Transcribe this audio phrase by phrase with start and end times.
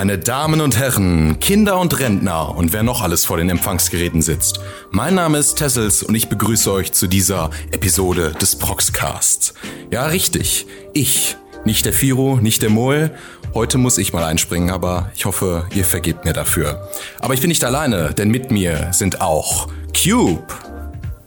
[0.00, 4.58] Meine Damen und Herren, Kinder und Rentner und wer noch alles vor den Empfangsgeräten sitzt.
[4.90, 9.52] Mein Name ist Tessels und ich begrüße euch zu dieser Episode des Proxcasts.
[9.90, 10.64] Ja, richtig.
[10.94, 11.36] Ich.
[11.66, 13.14] Nicht der Firo, nicht der Moel.
[13.52, 16.88] Heute muss ich mal einspringen, aber ich hoffe, ihr vergebt mir dafür.
[17.18, 20.46] Aber ich bin nicht alleine, denn mit mir sind auch Cube.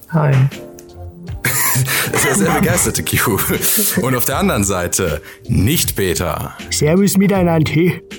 [0.09, 0.33] Hi.
[2.21, 3.37] Sehr, sehr begeisterte Q.
[4.01, 6.55] Und auf der anderen Seite nicht Peter.
[6.69, 7.65] Servus miteinander.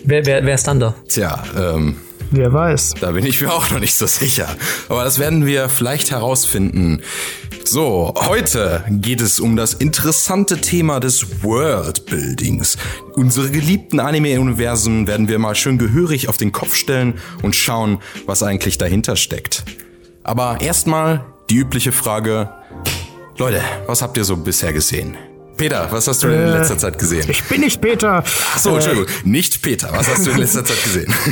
[0.05, 0.95] Wer, wer, wer ist dann da?
[1.09, 1.97] Tja, ähm,
[2.31, 2.95] Wer weiß.
[3.01, 4.49] da bin ich mir auch noch nicht so sicher.
[4.89, 7.01] Aber das werden wir vielleicht herausfinden.
[7.65, 12.77] So, heute geht es um das interessante Thema des Worldbuildings.
[13.15, 18.43] Unsere geliebten Anime-Universen werden wir mal schön gehörig auf den Kopf stellen und schauen, was
[18.43, 19.65] eigentlich dahinter steckt.
[20.25, 22.51] Aber erstmal die übliche Frage,
[23.37, 25.17] Leute, was habt ihr so bisher gesehen?
[25.57, 27.25] Peter, was hast du denn in Äh, letzter Zeit gesehen?
[27.29, 28.25] Ich bin nicht Peter.
[28.25, 29.89] Ach so, Entschuldigung, nicht Peter.
[29.93, 31.13] Was hast du in letzter Zeit gesehen?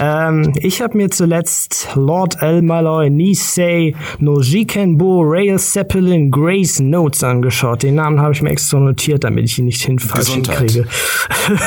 [0.00, 7.22] Ähm, ich habe mir zuletzt Lord El Malloy Nisei no Jikenbo Rail Zeppelin Grace Notes
[7.22, 7.84] angeschaut.
[7.84, 10.58] Den Namen habe ich mir extra notiert, damit ich ihn nicht hin falsch Gesundheit.
[10.72, 10.88] hinkriege.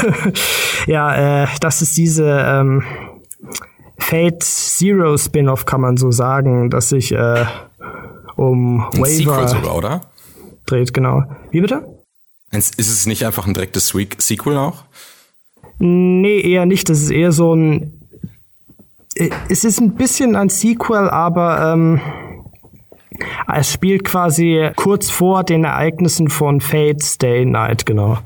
[0.88, 2.84] ja, äh, das ist diese ähm,
[3.98, 7.46] Fate Zero Spin-off, kann man so sagen, dass sich äh,
[8.38, 10.02] um Ein Sequel Waver sogar, oder?
[10.66, 11.24] dreht, genau.
[11.52, 11.86] Wie bitte?
[12.52, 14.84] Ist es nicht einfach ein direktes Sequel auch?
[15.80, 16.90] Nee, eher nicht.
[16.90, 17.94] Das ist eher so ein.
[19.16, 22.02] äh, Es ist ein bisschen ein Sequel, aber ähm,
[23.54, 28.20] es spielt quasi kurz vor den Ereignissen von Fate Stay Night, genau.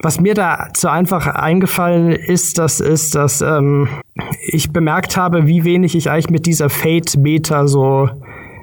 [0.00, 3.88] Was mir da zu einfach eingefallen ist, das ist, dass ähm,
[4.46, 8.10] ich bemerkt habe, wie wenig ich eigentlich mit dieser Fate-Meta so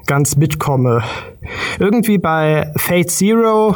[0.07, 1.03] ganz mitkomme.
[1.80, 3.75] Irgendwie bei Fate Zero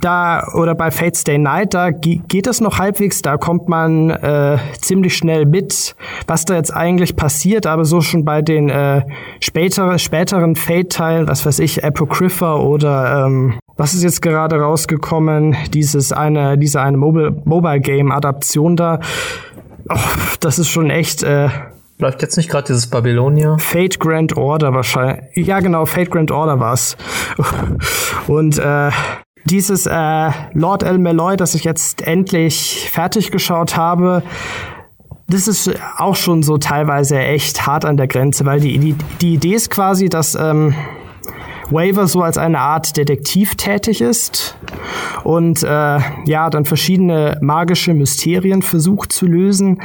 [0.00, 4.10] da oder bei Fate Stay Night, da ge- geht es noch halbwegs, da kommt man
[4.10, 5.94] äh, ziemlich schnell mit,
[6.26, 9.02] was da jetzt eigentlich passiert, aber so schon bei den äh,
[9.40, 16.12] spätere, späteren Fate-Teilen, was weiß ich, Apocrypha oder ähm, was ist jetzt gerade rausgekommen, dieses
[16.12, 18.98] eine, diese eine Mobile, Mobile Game Adaption da,
[19.88, 19.96] oh,
[20.40, 21.48] das ist schon echt äh,
[21.98, 23.56] Läuft jetzt nicht gerade dieses Babylonia?
[23.58, 25.46] Fate Grand Order wahrscheinlich.
[25.46, 26.96] Ja, genau, Fate Grand Order war's.
[28.26, 28.90] Und äh,
[29.44, 34.22] dieses äh, Lord El Malloy, das ich jetzt endlich fertig geschaut habe,
[35.28, 39.34] das ist auch schon so teilweise echt hart an der Grenze, weil die, die, die
[39.34, 40.74] Idee ist quasi, dass ähm,
[41.70, 44.56] Waver so als eine Art Detektiv tätig ist
[45.24, 49.80] und äh, ja, dann verschiedene magische Mysterien versucht zu lösen,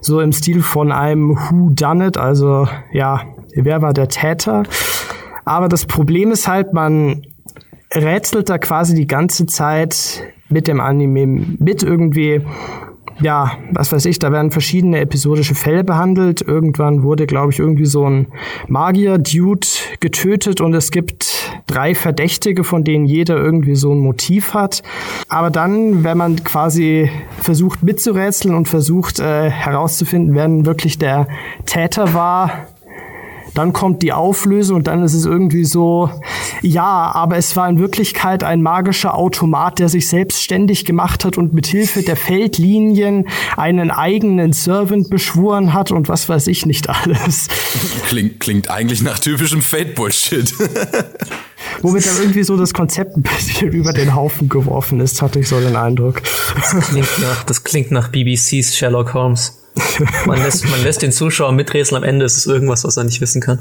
[0.00, 3.22] so im Stil von einem Who Done It, also ja,
[3.54, 4.62] wer war der Täter?
[5.44, 7.22] Aber das Problem ist halt, man
[7.92, 12.42] rätselt da quasi die ganze Zeit mit dem Anime mit irgendwie
[13.20, 16.42] ja, was weiß ich, da werden verschiedene episodische Fälle behandelt.
[16.42, 18.28] Irgendwann wurde, glaube ich, irgendwie so ein
[18.68, 19.66] Magier-Dude
[20.00, 24.82] getötet und es gibt drei Verdächtige, von denen jeder irgendwie so ein Motiv hat.
[25.28, 31.26] Aber dann, wenn man quasi versucht mitzurätseln und versucht äh, herauszufinden, wer denn wirklich der
[31.66, 32.68] Täter war,
[33.54, 36.10] dann kommt die Auflösung und dann ist es irgendwie so,
[36.62, 41.52] ja, aber es war in Wirklichkeit ein magischer Automat, der sich selbstständig gemacht hat und
[41.52, 47.48] mit Hilfe der Feldlinien einen eigenen Servant beschworen hat und was weiß ich nicht alles.
[48.06, 50.52] Klingt, klingt eigentlich nach typischem Fate-Bullshit.
[51.82, 55.48] Womit dann irgendwie so das Konzept ein bisschen über den Haufen geworfen ist, hatte ich
[55.48, 56.22] so den Eindruck.
[56.90, 59.57] Klingt nach, das klingt nach BBCs Sherlock Holmes.
[60.26, 63.20] Man lässt, man lässt den Zuschauer miträtseln, am Ende ist es irgendwas, was er nicht
[63.20, 63.60] wissen kann.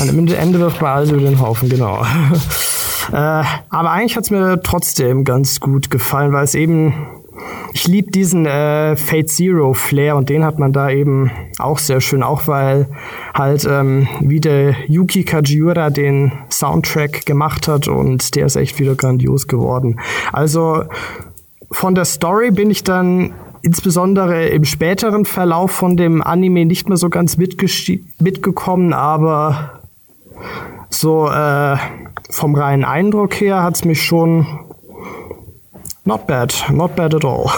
[0.00, 2.02] Am Ende wirft man alles über den Haufen, genau.
[3.12, 6.92] äh, aber eigentlich hat's mir trotzdem ganz gut gefallen, weil es eben,
[7.72, 12.00] ich lieb diesen äh, Fate Zero Flair und den hat man da eben auch sehr
[12.00, 12.86] schön, auch weil
[13.34, 18.94] halt ähm, wie der Yuki Kajiura den Soundtrack gemacht hat und der ist echt wieder
[18.94, 20.00] grandios geworden.
[20.32, 20.84] Also
[21.70, 23.32] von der Story bin ich dann
[23.62, 29.80] insbesondere im späteren Verlauf von dem Anime nicht mehr so ganz mitgekommen, aber
[30.90, 31.76] so äh,
[32.30, 34.46] vom reinen Eindruck her hat's mich schon
[36.04, 37.50] not bad, not bad at all.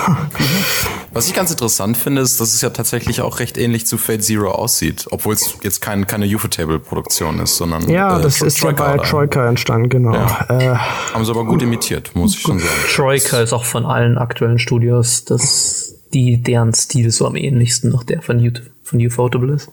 [1.13, 4.23] Was ich ganz interessant finde, ist, dass es ja tatsächlich auch recht ähnlich zu Fate
[4.23, 8.61] Zero aussieht, obwohl es jetzt kein, keine Ufotable-Produktion ist, sondern ja, äh, das Tro- ist
[8.63, 8.97] ja bei?
[8.99, 10.15] Troika entstanden, genau.
[10.15, 10.47] Ja.
[10.49, 10.77] Äh,
[11.15, 12.71] Haben sie aber gut imitiert, muss ich schon sagen.
[12.95, 18.05] Troika ist auch von allen aktuellen Studios das, die, deren Stil so am ähnlichsten noch
[18.05, 18.53] der von, U-
[18.85, 19.69] von Ufotable ist.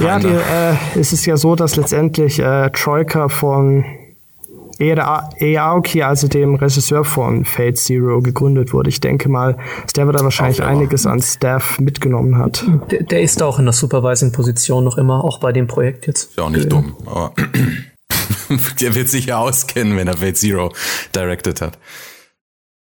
[0.00, 3.84] Ja, die, äh, es ist ja so, dass letztendlich äh, Troika von
[4.80, 8.88] Aoki, also dem Regisseur von Fate Zero, gegründet wurde.
[8.88, 12.64] Ich denke mal, dass der da wahrscheinlich auch, einiges an Staff mitgenommen hat.
[12.90, 16.30] Der, der ist auch in der Supervising-Position noch immer, auch bei dem Projekt jetzt.
[16.30, 17.32] Ist ja auch nicht dumm, aber
[18.80, 20.72] der wird sich ja auskennen, wenn er Fate Zero
[21.14, 21.78] directed hat.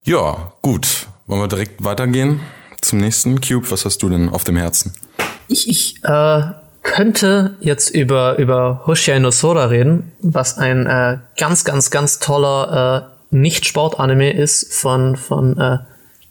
[0.05, 1.09] Ja, gut.
[1.27, 2.41] Wollen wir direkt weitergehen
[2.81, 3.71] zum nächsten Cube?
[3.71, 4.93] Was hast du denn auf dem Herzen?
[5.49, 6.43] Ich, ich äh,
[6.83, 13.11] könnte jetzt über, über Hoshia no Sora reden, was ein äh, ganz, ganz, ganz toller
[13.31, 15.79] äh, Nicht-Sport-Anime ist von, von äh,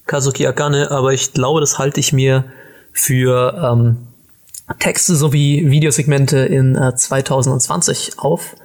[0.08, 2.46] Kazuki Akane, aber ich glaube, das halte ich mir
[2.92, 4.08] für ähm,
[4.80, 8.56] Texte sowie Videosegmente in äh, 2020 auf.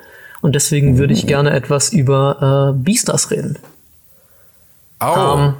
[0.40, 3.58] Und deswegen würde ich gerne etwas über äh, Beastars reden.
[5.00, 5.54] Oh, ähm,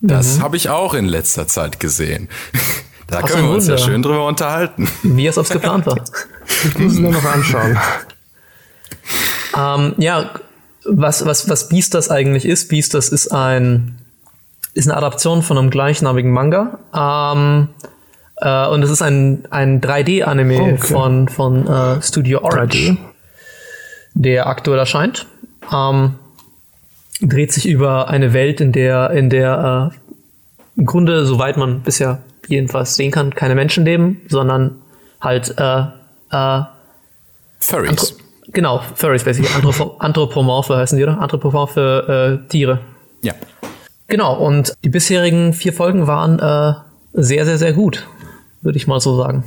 [0.00, 0.42] das mhm.
[0.42, 2.28] habe ich auch in letzter Zeit gesehen.
[3.16, 4.88] Da Ach, können wir uns ja schön drüber unterhalten.
[5.02, 5.98] Wie es aufs geplant war.
[6.64, 7.78] ich muss es nur noch anschauen.
[9.56, 10.32] ähm, ja,
[10.84, 13.98] was, was, was Beastars eigentlich ist, Beastars ist ein
[14.74, 16.78] ist eine Adaption von einem gleichnamigen Manga.
[16.94, 17.68] Ähm,
[18.36, 20.76] äh, und es ist ein, ein 3D-Anime okay.
[20.76, 22.96] von, von äh, Studio Orange, 3D.
[24.12, 25.26] der aktuell erscheint.
[25.72, 26.16] Ähm,
[27.22, 32.18] dreht sich über eine Welt, in der, in der äh, im Grunde, soweit man bisher
[32.48, 34.82] jedenfalls sehen kann, keine Menschen leben, sondern
[35.20, 35.82] halt äh,
[36.30, 36.62] äh,
[37.58, 37.90] Furries.
[37.90, 38.16] Anthro
[38.52, 39.52] genau, Furries, basically.
[39.54, 41.20] Anthropo Anthropomorphe heißen die, oder?
[41.20, 42.80] Anthropomorphe äh, Tiere.
[43.22, 43.34] Ja.
[44.08, 46.74] Genau, und die bisherigen vier Folgen waren äh,
[47.12, 48.06] sehr, sehr, sehr gut,
[48.62, 49.44] würde ich mal so sagen.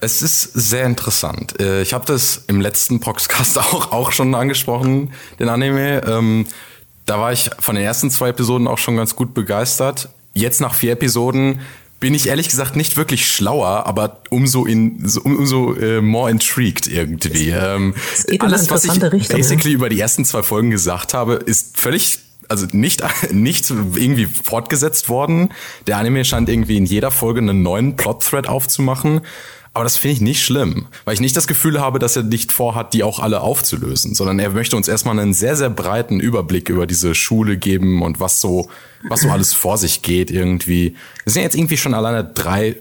[0.00, 1.60] Es ist sehr interessant.
[1.60, 6.02] Äh, ich habe das im letzten Podcast auch, auch schon angesprochen, den Anime.
[6.06, 6.46] Ähm,
[7.06, 10.08] da war ich von den ersten zwei Episoden auch schon ganz gut begeistert.
[10.32, 11.60] Jetzt nach vier Episoden
[12.06, 16.86] bin ich ehrlich gesagt nicht wirklich schlauer, aber umso in so, umso äh, more intrigued
[16.86, 17.50] irgendwie.
[17.50, 17.96] Ähm,
[18.38, 19.74] alles, was ich Richtung, basically ja.
[19.74, 25.48] über die ersten zwei Folgen gesagt habe, ist völlig also nicht, nicht irgendwie fortgesetzt worden.
[25.88, 29.22] Der Anime scheint irgendwie in jeder Folge einen neuen Plot-Thread aufzumachen.
[29.76, 32.50] Aber das finde ich nicht schlimm, weil ich nicht das Gefühl habe, dass er nicht
[32.50, 36.70] vorhat, die auch alle aufzulösen, sondern er möchte uns erstmal einen sehr, sehr breiten Überblick
[36.70, 38.70] über diese Schule geben und was so,
[39.06, 40.96] was so alles vor sich geht irgendwie.
[41.26, 42.76] Es sind jetzt irgendwie schon alleine drei,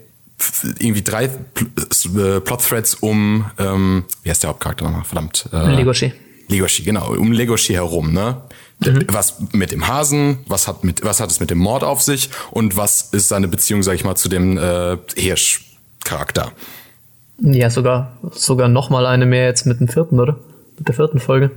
[0.80, 5.04] irgendwie drei äh, Plot-Threads um, ähm, wie heißt der Hauptcharakter nochmal?
[5.04, 5.50] Verdammt.
[5.52, 6.14] Äh, Legoshi.
[6.48, 8.42] Legoshi, genau, um Legoshi herum, ne?
[8.80, 9.04] Mhm.
[9.10, 12.30] Was mit dem Hasen, was hat mit, was hat es mit dem Mord auf sich
[12.52, 16.54] und was ist seine Beziehung, sag ich mal, zu dem äh, Hirsch-Charakter?
[17.40, 20.38] Ja, sogar, sogar noch mal eine mehr jetzt mit dem vierten, oder?
[20.78, 21.52] Mit der vierten Folge.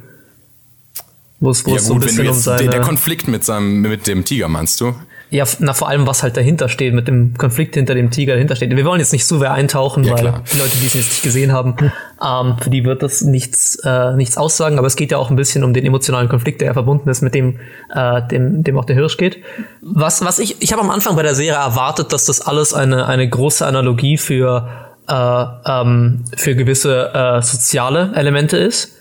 [1.41, 2.63] Wo es, wo ja, es so ein bisschen um seine...
[2.63, 4.95] Der, der Konflikt mit seinem, mit dem Tiger, meinst du?
[5.31, 8.57] Ja, na vor allem, was halt dahinter steht, mit dem Konflikt hinter dem Tiger dahinter
[8.57, 8.75] steht.
[8.75, 10.43] Wir wollen jetzt nicht so sehr eintauchen, ja, weil klar.
[10.53, 11.77] die Leute, die es jetzt nicht gesehen haben,
[12.25, 15.37] ähm, für die wird das nichts, äh, nichts aussagen, aber es geht ja auch ein
[15.37, 17.61] bisschen um den emotionalen Konflikt, der ja verbunden ist mit dem,
[17.95, 19.37] äh, dem, dem auch der Hirsch geht.
[19.83, 23.07] Was, was ich, ich habe am Anfang bei der Serie erwartet, dass das alles eine,
[23.07, 28.93] eine große Analogie für äh, ähm, für gewisse äh, soziale Elemente ist.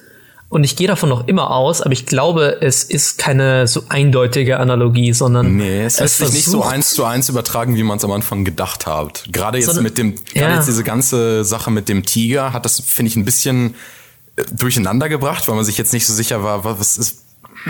[0.49, 4.59] Und ich gehe davon noch immer aus, aber ich glaube, es ist keine so eindeutige
[4.59, 5.57] Analogie, sondern.
[5.57, 8.45] Nee, es lässt sich nicht so eins zu eins übertragen, wie man es am Anfang
[8.45, 9.25] gedacht hat.
[9.29, 10.55] Gerade jetzt mit dem, gerade ja.
[10.55, 13.75] jetzt diese ganze Sache mit dem Tiger hat das, finde ich, ein bisschen
[14.37, 17.26] äh, durcheinander gebracht, weil man sich jetzt nicht so sicher war, was ist,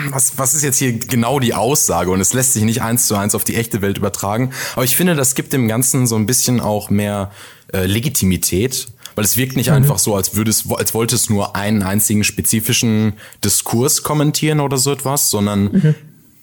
[0.09, 2.11] was, was ist jetzt hier genau die Aussage?
[2.11, 4.51] Und es lässt sich nicht eins zu eins auf die echte Welt übertragen.
[4.73, 7.31] Aber ich finde, das gibt dem Ganzen so ein bisschen auch mehr
[7.73, 9.77] äh, Legitimität, weil es wirkt nicht mhm.
[9.77, 13.13] einfach so, als würde es, als wollte es nur einen einzigen spezifischen
[13.43, 15.95] Diskurs kommentieren oder so etwas, sondern mhm.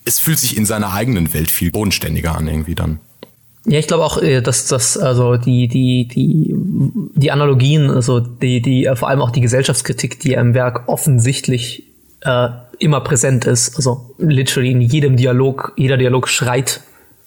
[0.04, 3.00] es fühlt sich in seiner eigenen Welt viel bodenständiger an irgendwie dann.
[3.66, 6.54] Ja, ich glaube auch, äh, dass das also die die die
[7.14, 11.84] die Analogien, also die die vor allem auch die Gesellschaftskritik, die im Werk offensichtlich
[12.20, 16.80] äh, immer präsent ist, also literally in jedem Dialog, jeder Dialog schreit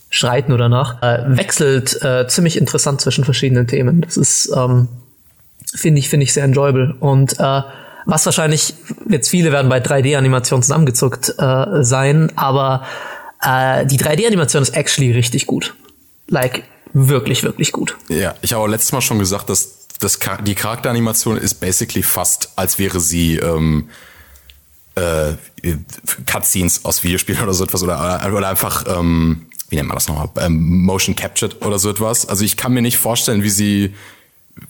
[0.10, 4.02] schreit nur danach, äh, wechselt äh, ziemlich interessant zwischen verschiedenen Themen.
[4.02, 4.88] Das ist, ähm,
[5.76, 6.96] finde ich, finde ich sehr enjoyable.
[7.00, 7.62] Und äh,
[8.06, 8.74] was wahrscheinlich,
[9.10, 12.86] jetzt viele werden bei 3D-Animation zusammengezuckt äh, sein, aber
[13.42, 15.76] äh, die 3D-Animation ist actually richtig gut.
[16.30, 16.64] Like,
[16.94, 17.98] wirklich, wirklich gut.
[18.08, 22.80] Ja, ich habe letztes Mal schon gesagt, dass das, die Charakteranimation ist basically fast, als
[22.80, 23.90] wäre sie ähm,
[24.98, 25.34] äh,
[26.26, 30.30] Cutscenes aus Videospielen oder so etwas oder, oder einfach ähm, wie nennt man das nochmal,
[30.40, 32.28] ähm, Motion Captured oder so etwas.
[32.28, 33.94] Also ich kann mir nicht vorstellen, wie sie,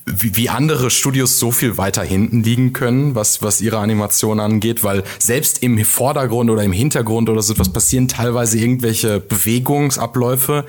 [0.05, 4.83] wie, wie andere Studios so viel weiter hinten liegen können, was, was ihre Animation angeht,
[4.83, 10.65] weil selbst im Vordergrund oder im Hintergrund oder so etwas passieren teilweise irgendwelche Bewegungsabläufe,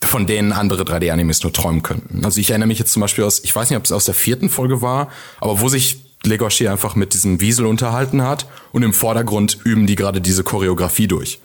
[0.00, 2.24] von denen andere 3D-Animes nur träumen könnten.
[2.24, 4.14] Also ich erinnere mich jetzt zum Beispiel aus, ich weiß nicht, ob es aus der
[4.14, 8.92] vierten Folge war, aber wo sich Legoshi einfach mit diesem Wiesel unterhalten hat und im
[8.92, 11.40] Vordergrund üben die gerade diese Choreografie durch.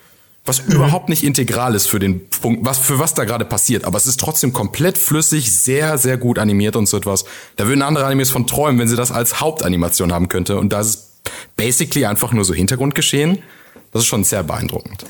[0.46, 0.76] Was mhm.
[0.76, 3.86] überhaupt nicht integral ist für den Punkt, was, für was da gerade passiert.
[3.86, 7.24] Aber es ist trotzdem komplett flüssig, sehr, sehr gut animiert und so etwas.
[7.56, 10.58] Da würden andere Animes von träumen, wenn sie das als Hauptanimation haben könnte.
[10.58, 11.12] Und da ist es
[11.56, 13.40] basically einfach nur so Hintergrundgeschehen.
[13.92, 15.06] Das ist schon sehr beeindruckend.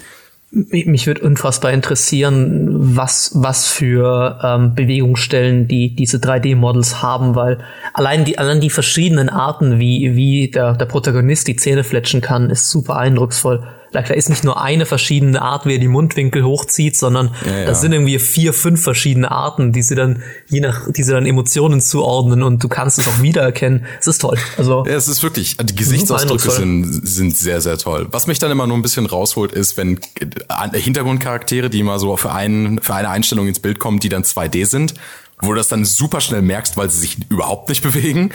[0.56, 7.58] Mich würde unfassbar interessieren, was, was für ähm, Bewegungsstellen die diese 3D-Models haben, weil
[7.94, 12.52] allein die, allein die verschiedenen Arten, wie, wie der, der Protagonist die Zähne fletschen kann,
[12.52, 16.98] ist super eindrucksvoll da ist nicht nur eine verschiedene Art, wie er die Mundwinkel hochzieht,
[16.98, 17.66] sondern ja, ja.
[17.66, 21.26] das sind irgendwie vier, fünf verschiedene Arten, die sie dann, je nach, die sie dann
[21.26, 23.86] Emotionen zuordnen und du kannst es auch wiedererkennen.
[24.00, 24.38] Es ist toll.
[24.58, 24.84] Also.
[24.86, 28.08] Ja, es ist wirklich, die Gesichtsausdrücke sind, sind sehr, sehr toll.
[28.12, 32.18] Was mich dann immer nur ein bisschen rausholt, ist, wenn äh, Hintergrundcharaktere, die immer so
[32.18, 34.96] für einen, für eine Einstellung ins Bild kommen, die dann 2D sind,
[35.40, 38.32] wo du das dann super schnell merkst, weil sie sich überhaupt nicht bewegen.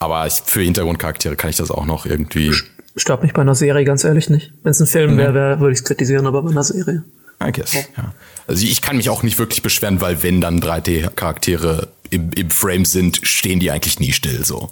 [0.00, 2.52] Aber ich, für Hintergrundcharaktere kann ich das auch noch irgendwie
[2.96, 4.52] Stört mich bei einer Serie ganz ehrlich nicht.
[4.62, 5.18] Wenn es ein Film mhm.
[5.18, 7.04] wäre, wär, würde ich es kritisieren, aber bei einer Serie.
[7.42, 8.12] I guess, ja.
[8.46, 12.84] Also ich kann mich auch nicht wirklich beschweren, weil wenn dann 3D-Charaktere im, im Frame
[12.84, 14.70] sind, stehen die eigentlich nie still so.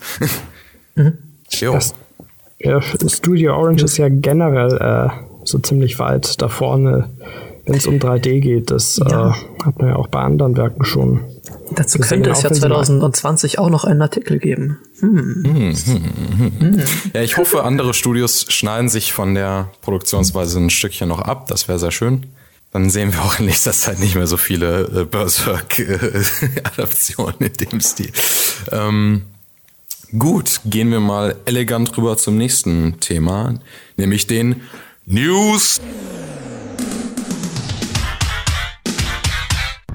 [0.96, 1.16] Mhm.
[1.50, 1.74] Jo.
[1.74, 1.94] Das,
[2.58, 5.10] ja, Studio Orange ist ja generell äh,
[5.44, 7.08] so ziemlich weit da vorne,
[7.68, 8.70] wenn es um 3D geht.
[8.70, 9.30] Das ja.
[9.30, 11.20] äh, hat man ja auch bei anderen Werken schon
[11.70, 14.78] Dazu könnte es ja 2020 auch noch einen Artikel geben.
[15.00, 15.44] Hm.
[15.44, 16.82] Hm, hm, hm.
[17.12, 21.48] Ja, ich hoffe, andere Studios schneiden sich von der Produktionsweise ein Stückchen noch ab.
[21.48, 22.26] Das wäre sehr schön.
[22.72, 27.80] Dann sehen wir auch in nächster Zeit nicht mehr so viele äh, Berserk-Adaptionen in dem
[27.80, 28.10] Stil.
[28.72, 29.22] Ähm,
[30.18, 33.54] gut, gehen wir mal elegant rüber zum nächsten Thema,
[33.96, 34.62] nämlich den
[35.06, 35.80] News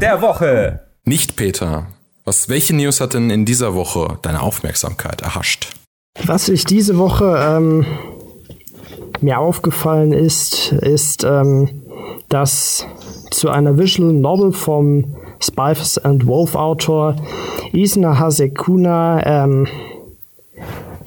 [0.03, 0.81] der Woche.
[1.05, 1.87] Nicht Peter.
[2.25, 5.71] Was, welche News hat denn in dieser Woche deine Aufmerksamkeit erhascht?
[6.25, 7.85] Was ich diese Woche ähm,
[9.21, 11.83] mir aufgefallen ist, ist, ähm,
[12.27, 12.85] dass
[13.31, 17.15] zu einer Visual Novel vom Spice and Wolf Autor
[17.71, 19.67] Isna Hasekuna ähm,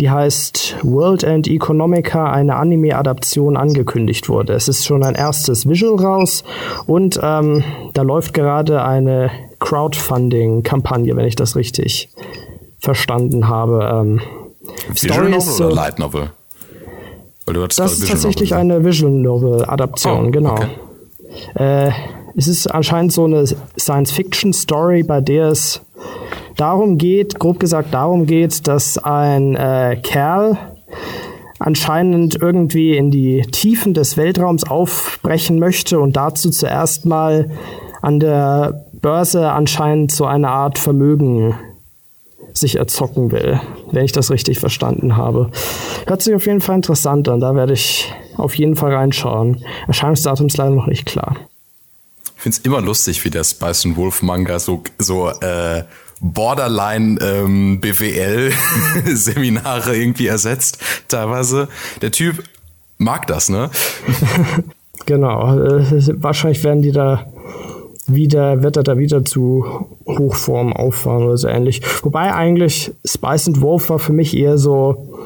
[0.00, 4.52] die heißt World and Economica, eine Anime-Adaption angekündigt wurde.
[4.52, 6.44] Es ist schon ein erstes Visual raus
[6.86, 12.10] und ähm, da läuft gerade eine Crowdfunding-Kampagne, wenn ich das richtig
[12.78, 13.90] verstanden habe.
[13.92, 14.20] Ähm,
[14.90, 16.30] Visual Novel so, oder Light Novel?
[17.46, 18.60] das ist tatsächlich Novel.
[18.60, 20.52] eine Visual Novel-Adaption, oh, genau.
[20.52, 20.68] Okay.
[21.54, 21.90] Äh,
[22.36, 23.46] es ist anscheinend so eine
[23.78, 25.80] Science-Fiction-Story, bei der es
[26.56, 30.58] darum geht, grob gesagt darum geht, dass ein äh, Kerl
[31.58, 37.50] anscheinend irgendwie in die Tiefen des Weltraums aufbrechen möchte und dazu zuerst mal
[38.02, 41.54] an der Börse anscheinend so eine Art Vermögen
[42.52, 43.60] sich erzocken will,
[43.90, 45.50] wenn ich das richtig verstanden habe.
[46.06, 49.64] Hört sich auf jeden Fall interessant an, da werde ich auf jeden Fall reinschauen.
[49.86, 51.36] Erscheinungsdatum ist leider noch nicht klar.
[52.46, 55.82] Finde es immer lustig, wie der Spice and Wolf Manga so, so äh,
[56.20, 58.52] Borderline ähm, BWL
[59.14, 61.66] Seminare irgendwie ersetzt, teilweise.
[62.02, 62.44] Der Typ
[62.98, 63.68] mag das, ne?
[65.06, 65.40] genau.
[66.20, 67.26] Wahrscheinlich werden die da
[68.06, 71.82] wieder, wird er da wieder zu Hochform auffahren oder so ähnlich.
[72.04, 75.18] Wobei eigentlich Spice and Wolf war für mich eher so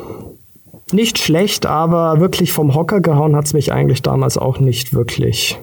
[0.91, 5.59] nicht schlecht, aber wirklich vom Hocker gehauen hat es mich eigentlich damals auch nicht wirklich.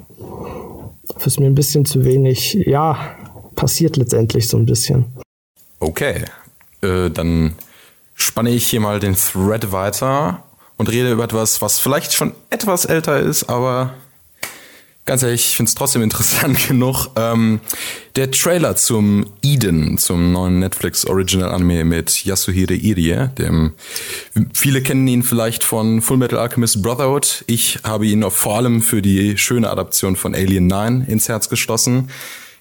[1.25, 3.15] Ist mir ein bisschen zu wenig, ja,
[3.55, 5.05] passiert letztendlich so ein bisschen.
[5.79, 6.25] Okay,
[6.81, 7.55] äh, dann
[8.15, 10.43] spanne ich hier mal den Thread weiter
[10.77, 13.93] und rede über etwas, was vielleicht schon etwas älter ist, aber
[15.07, 17.07] ganz ehrlich, ich finde es trotzdem interessant genug.
[17.15, 17.59] Ähm,
[18.15, 23.73] der Trailer zum Eden, zum neuen Netflix Original Anime mit Yasuhiro Irie, dem
[24.53, 27.43] viele kennen ihn vielleicht von Full Metal Alchemist Brotherhood.
[27.47, 32.11] Ich habe ihn vor allem für die schöne Adaption von Alien 9 ins Herz geschlossen.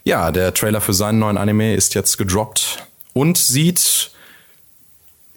[0.05, 4.13] Ja, der Trailer für seinen neuen Anime ist jetzt gedroppt und sieht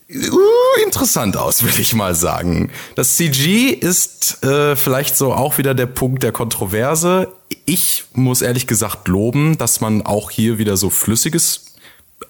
[0.09, 2.71] uh, interessant aus, will ich mal sagen.
[2.95, 7.29] Das CG ist äh, vielleicht so auch wieder der Punkt der Kontroverse.
[7.65, 11.65] Ich muss ehrlich gesagt loben, dass man auch hier wieder so flüssiges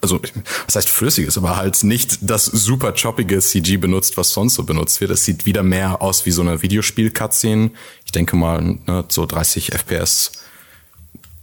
[0.02, 0.20] also
[0.66, 5.00] was heißt flüssiges, aber halt nicht das super choppige CG benutzt, was sonst so benutzt
[5.00, 5.10] wird.
[5.10, 7.70] Es sieht wieder mehr aus wie so eine Videospiel-Cutscene.
[8.04, 10.32] Ich denke mal ne, so 30 FPS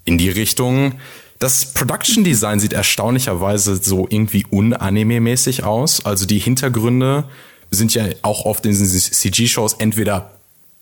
[0.06, 0.94] in die Richtung.
[1.40, 6.06] Das Production Design sieht erstaunlicherweise so irgendwie unanime-mäßig aus.
[6.06, 7.26] Also die Hintergründe
[7.70, 10.32] sind ja auch oft in diesen CG-Shows entweder,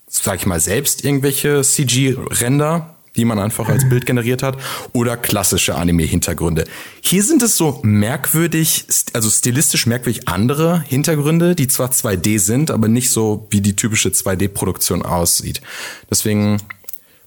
[0.07, 4.57] sag ich mal, selbst irgendwelche CG-Render, die man einfach als Bild generiert hat,
[4.93, 6.65] oder klassische Anime-Hintergründe.
[7.01, 12.87] Hier sind es so merkwürdig, also stilistisch merkwürdig andere Hintergründe, die zwar 2D sind, aber
[12.87, 15.61] nicht so wie die typische 2D-Produktion aussieht.
[16.09, 16.61] Deswegen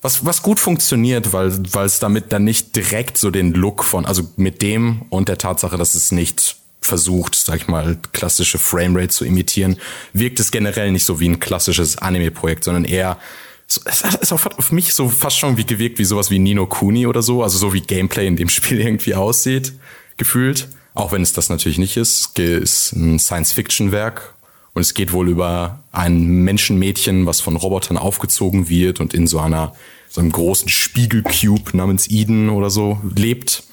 [0.01, 4.07] was, was gut funktioniert, weil, weil es damit dann nicht direkt so den Look von,
[4.07, 9.09] also mit dem und der Tatsache, dass es nicht versucht, sag ich mal, klassische Framerate
[9.09, 9.77] zu imitieren,
[10.13, 13.19] wirkt es generell nicht so wie ein klassisches Anime-Projekt, sondern eher
[13.67, 16.67] so, es ist auch auf mich so fast schon wie gewirkt wie sowas wie Nino
[16.67, 19.75] Kuni oder so, also so wie Gameplay in dem Spiel irgendwie aussieht,
[20.17, 20.69] gefühlt.
[20.95, 24.35] Auch wenn es das natürlich nicht ist, es ist ein Science-Fiction-Werk
[24.79, 29.41] und es geht wohl über ein Menschenmädchen, was von Robotern aufgezogen wird und in so
[29.41, 29.75] einer
[30.09, 33.65] so einem großen Spiegelcube namens Eden oder so lebt.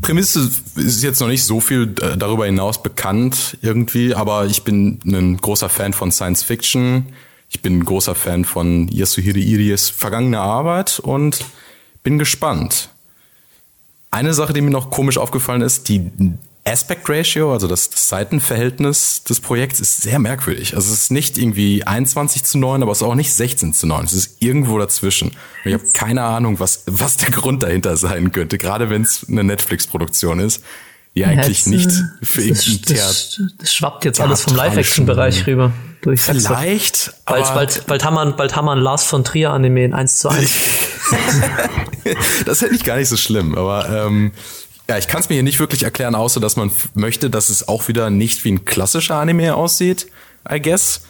[0.00, 5.00] Prämisse ist jetzt noch nicht so viel äh, darüber hinaus bekannt irgendwie, aber ich bin
[5.04, 7.04] ein großer Fan von Science Fiction.
[7.50, 11.44] Ich bin ein großer Fan von Yasuhiro Iries vergangene Arbeit und
[12.02, 12.88] bin gespannt.
[14.10, 16.10] Eine Sache, die mir noch komisch aufgefallen ist, die
[16.68, 20.74] Aspect Ratio, also das, das Seitenverhältnis des Projekts, ist sehr merkwürdig.
[20.74, 23.86] Also es ist nicht irgendwie 21 zu 9, aber es ist auch nicht 16 zu
[23.86, 24.04] 9.
[24.04, 25.28] Es ist irgendwo dazwischen.
[25.28, 29.26] Und ich habe keine Ahnung, was, was der Grund dahinter sein könnte, gerade wenn es
[29.28, 30.62] eine Netflix-Produktion ist,
[31.14, 31.90] die eigentlich ja, nicht
[32.22, 35.72] für irgendein das, das schwappt jetzt alles vom Live-Action-Bereich rüber.
[36.02, 37.12] Durch Vielleicht.
[37.24, 40.18] Bald, bald, bald, haben wir, bald haben wir ein Lars von Trier Anime in 1
[40.18, 40.50] zu 1.
[42.46, 44.32] das hätte ich gar nicht so schlimm, aber ähm,
[44.88, 47.68] ja, ich kann es mir hier nicht wirklich erklären, außer dass man möchte, dass es
[47.68, 50.06] auch wieder nicht wie ein klassischer Anime aussieht,
[50.50, 51.02] I guess.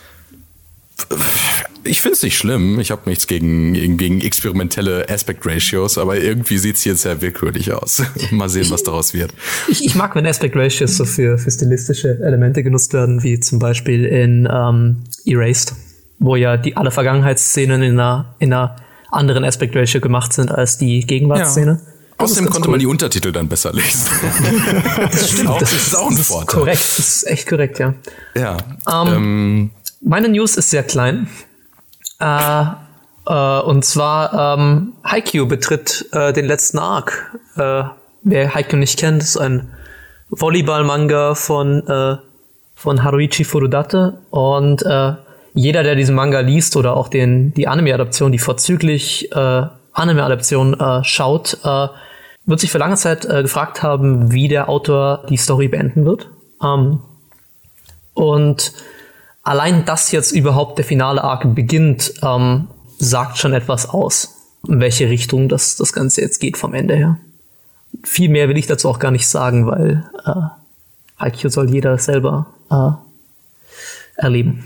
[1.85, 2.80] Ich finde es nicht schlimm.
[2.80, 7.73] Ich habe nichts gegen, gegen experimentelle Aspect Ratios, aber irgendwie sieht es hier sehr willkürlich
[7.73, 8.02] aus.
[8.32, 9.32] Mal sehen, was daraus wird.
[9.68, 13.61] Ich, ich mag, wenn Aspect Ratios so für, für stilistische Elemente genutzt werden, wie zum
[13.61, 15.76] Beispiel in ähm, Erased,
[16.18, 18.75] wo ja die alle Vergangenheitsszenen in einer, in einer
[19.12, 21.80] anderen Aspect Ratio gemacht sind als die Gegenwartsszene.
[21.80, 21.92] Ja.
[22.18, 22.72] Außerdem konnte cool.
[22.72, 24.10] man die Untertitel dann besser lesen.
[25.10, 26.46] das stimmt, das, ist, das ist auch ein das Vorteil.
[26.46, 27.94] Ist korrekt, das ist echt korrekt, ja.
[28.34, 28.56] Ja.
[28.87, 29.70] Um, ähm, ähm,
[30.00, 31.28] meine News ist sehr klein.
[32.20, 32.64] Äh,
[33.26, 37.38] äh, und zwar ähm, Haikyuu betritt äh, den letzten Arc.
[37.57, 37.85] Äh,
[38.22, 39.72] wer Haikyuu nicht kennt, ist ein
[40.31, 42.16] Volleyball-Manga von, äh,
[42.74, 45.12] von Haruichi Furudate und äh,
[45.54, 51.88] jeder, der diesen Manga liest oder auch den, die Anime-Adaption, die vorzüglich Anime-Adaption schaut, äh,
[52.48, 56.30] wird sich für lange Zeit äh, gefragt haben, wie der Autor die Story beenden wird.
[56.62, 57.00] Ähm,
[58.14, 58.72] und
[59.42, 64.34] allein, dass jetzt überhaupt der finale Arc beginnt, ähm, sagt schon etwas aus,
[64.66, 67.18] in welche Richtung das, das Ganze jetzt geht vom Ende her.
[68.02, 72.90] Viel mehr will ich dazu auch gar nicht sagen, weil äh, soll jeder selber äh,
[74.20, 74.64] erleben.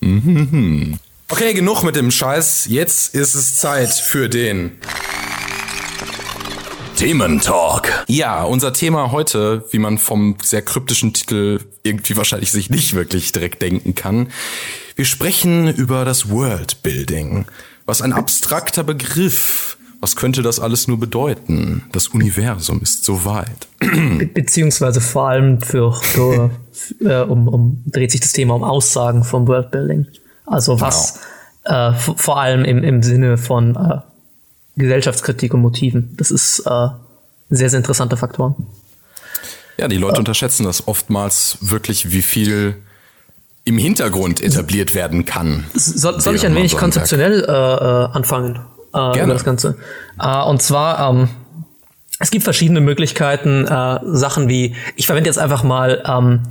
[1.30, 2.66] Okay, genug mit dem Scheiß.
[2.66, 4.72] Jetzt ist es Zeit für den
[6.96, 8.04] Thementalk.
[8.06, 13.32] Ja, unser Thema heute, wie man vom sehr kryptischen Titel irgendwie wahrscheinlich sich nicht wirklich
[13.32, 14.28] direkt denken kann.
[14.94, 17.46] Wir sprechen über das Worldbuilding.
[17.84, 19.76] Was ein abstrakter Begriff.
[20.00, 21.84] Was könnte das alles nur bedeuten?
[21.92, 23.68] Das Universum ist so weit.
[23.80, 26.50] Be beziehungsweise vor allem für, für
[27.00, 30.06] äh, um, um dreht sich das Thema um Aussagen vom Worldbuilding.
[30.46, 31.20] Also was
[31.64, 31.90] genau.
[31.90, 34.13] äh, vor allem im, im Sinne von äh,
[34.76, 36.14] Gesellschaftskritik und Motiven.
[36.16, 36.88] Das ist äh,
[37.50, 38.54] sehr, sehr interessante Faktoren.
[39.76, 42.76] Ja, die Leute äh, unterschätzen das oftmals wirklich, wie viel
[43.64, 45.64] im Hintergrund etabliert werden kann.
[45.74, 48.60] Soll, soll ich ein wenig konzeptionell äh, äh, anfangen?
[48.92, 49.32] Äh, Gerne.
[49.32, 49.76] das Ganze.
[50.20, 51.28] Äh, und zwar, ähm,
[52.20, 56.42] es gibt verschiedene Möglichkeiten, äh, Sachen wie, ich verwende jetzt einfach mal ähm,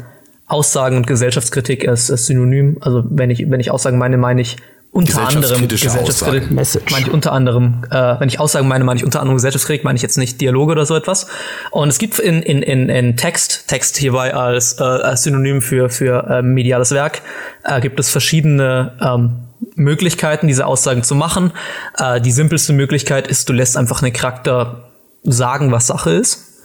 [0.47, 2.77] Aussagen und Gesellschaftskritik als, als Synonym.
[2.81, 4.57] Also wenn ich, wenn ich Aussagen meine, meine ich
[4.93, 9.21] unter anderem Gesellschaftskritik, meine ich unter anderem, äh, wenn ich Aussagen meine, meine ich unter
[9.21, 11.25] anderem Gesellschaftskritik, meine ich jetzt nicht Dialoge oder so etwas.
[11.71, 15.89] Und es gibt in, in, in, in Text, Text hierbei als, äh, als Synonym für,
[15.89, 17.23] für äh, mediales Werk,
[17.63, 19.39] äh, gibt es verschiedene ähm,
[19.75, 21.53] Möglichkeiten, diese Aussagen zu machen.
[21.97, 24.91] Äh, die simpelste Möglichkeit ist, du lässt einfach einen Charakter
[25.23, 26.62] sagen, was Sache ist.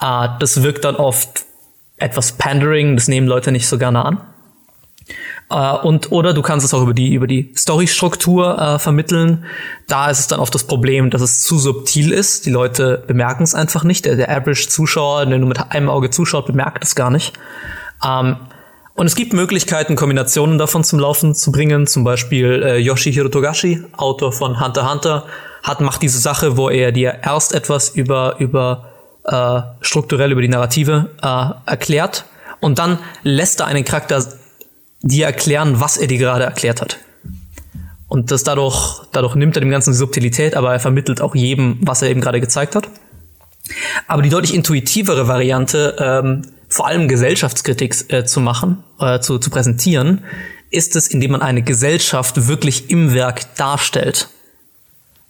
[0.00, 1.44] Äh, das wirkt dann oft
[1.98, 4.22] etwas Pandering, das nehmen Leute nicht so gerne an.
[5.48, 9.44] Uh, und oder du kannst es auch über die über die Storystruktur uh, vermitteln.
[9.86, 12.46] Da ist es dann oft das Problem, dass es zu subtil ist.
[12.46, 14.06] Die Leute bemerken es einfach nicht.
[14.06, 17.34] Der, der Average-Zuschauer, der nur mit einem Auge zuschaut, bemerkt es gar nicht.
[18.04, 18.36] Ähm,
[18.94, 21.86] und es gibt Möglichkeiten, Kombinationen davon zum Laufen zu bringen.
[21.86, 25.26] Zum Beispiel äh, Yoshihiro Togashi, Autor von Hunter x Hunter,
[25.62, 28.90] hat macht diese Sache, wo er dir erst etwas über über
[29.22, 32.24] äh, strukturell über die Narrative äh, erklärt
[32.60, 34.24] und dann lässt er einen Charakter
[35.02, 36.98] dir erklären, was er dir gerade erklärt hat.
[38.08, 42.02] Und das dadurch, dadurch nimmt er dem Ganzen Subtilität, aber er vermittelt auch jedem, was
[42.02, 42.88] er eben gerade gezeigt hat.
[44.06, 49.50] Aber die deutlich intuitivere Variante, ähm, vor allem Gesellschaftskritik äh, zu machen, äh, zu, zu
[49.50, 50.24] präsentieren,
[50.70, 54.28] ist es, indem man eine Gesellschaft wirklich im Werk darstellt,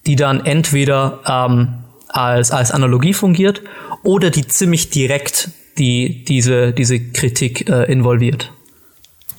[0.07, 3.62] die dann entweder ähm, als, als Analogie fungiert
[4.02, 8.52] oder die ziemlich direkt die, diese, diese Kritik äh, involviert.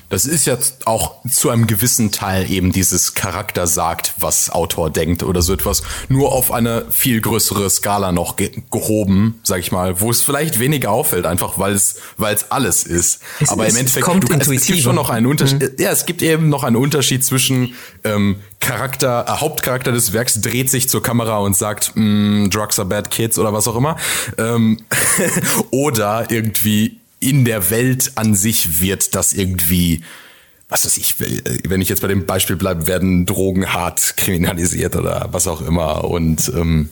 [0.10, 5.22] Das ist jetzt auch zu einem gewissen Teil eben dieses Charakter sagt, was Autor denkt
[5.22, 10.00] oder so etwas, nur auf eine viel größere Skala noch ge gehoben, sag ich mal,
[10.00, 13.20] wo es vielleicht weniger auffällt, einfach weil es weil es alles ist.
[13.42, 15.62] Es, Aber im Endeffekt kommt du, es, es gibt schon noch einen Unterschied.
[15.62, 15.84] Mhm.
[15.84, 17.74] Ja, es gibt eben noch einen Unterschied zwischen
[18.06, 22.88] ähm, Charakter, äh, Hauptcharakter des Werks dreht sich zur Kamera und sagt, mm, Drugs are
[22.88, 23.98] bad kids oder was auch immer,
[24.38, 24.80] ähm,
[25.72, 30.04] oder irgendwie in der Welt an sich wird das irgendwie,
[30.70, 31.16] was weiß ich,
[31.68, 36.04] wenn ich jetzt bei dem Beispiel bleibe, werden Drogen hart kriminalisiert oder was auch immer
[36.06, 36.90] und ähm,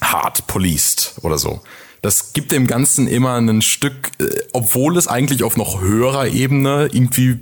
[0.00, 1.60] hart policed oder so.
[2.02, 6.88] Das gibt dem Ganzen immer ein Stück, äh, obwohl es eigentlich auf noch höherer Ebene
[6.92, 7.40] irgendwie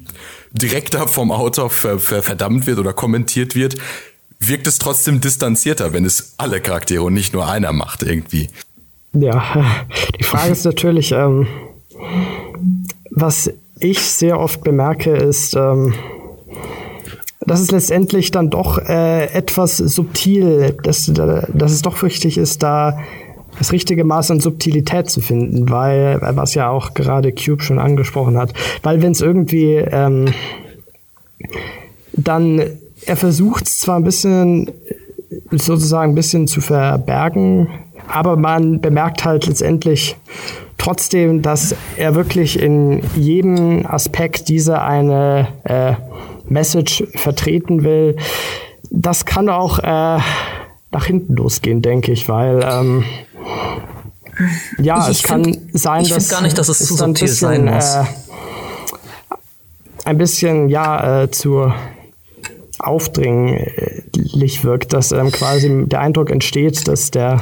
[0.52, 3.76] direkter vom Autor ver, ver, verdammt wird oder kommentiert wird,
[4.40, 8.48] wirkt es trotzdem distanzierter, wenn es alle Charaktere und nicht nur einer macht irgendwie.
[9.12, 9.86] Ja,
[10.18, 11.46] die Frage ist natürlich, ähm,
[13.10, 15.94] was ich sehr oft bemerke, ist, ähm,
[17.40, 22.98] dass es letztendlich dann doch äh, etwas subtil, dass, dass es doch wichtig ist, da
[23.58, 28.38] das richtige Maß an Subtilität zu finden, weil, was ja auch gerade Cube schon angesprochen
[28.38, 30.26] hat, weil wenn es irgendwie ähm,
[32.12, 32.62] dann,
[33.04, 34.70] er versucht es zwar ein bisschen,
[35.50, 37.68] sozusagen ein bisschen zu verbergen,
[38.08, 40.16] aber man bemerkt halt letztendlich
[40.78, 45.94] trotzdem, dass er wirklich in jedem Aspekt diese eine äh,
[46.48, 48.16] Message vertreten will.
[48.90, 50.20] Das kann auch äh,
[50.90, 53.04] nach hinten losgehen, denke ich, weil ähm,
[54.78, 57.36] ja, ich es kann find, sein, ich dass gar nicht, dass es zu subtil bisschen,
[57.36, 57.96] sein muss.
[57.96, 58.04] Äh,
[60.04, 61.72] ein bisschen ja äh, zu
[62.78, 67.40] aufdringlich wirkt, dass ähm, quasi der Eindruck entsteht, dass der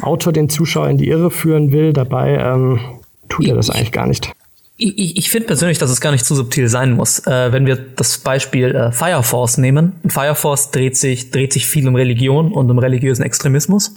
[0.00, 1.92] Autor den Zuschauer in die Irre führen will.
[1.92, 2.80] Dabei ähm,
[3.28, 4.32] tut er das ich, eigentlich gar nicht.
[4.76, 7.26] Ich, ich finde persönlich, dass es gar nicht zu subtil sein muss.
[7.26, 9.92] Äh, wenn wir das Beispiel äh, Fire Force nehmen.
[10.08, 13.94] Fire Force dreht sich, dreht sich viel um Religion und um religiösen Extremismus.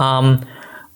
[0.00, 0.40] Ähm,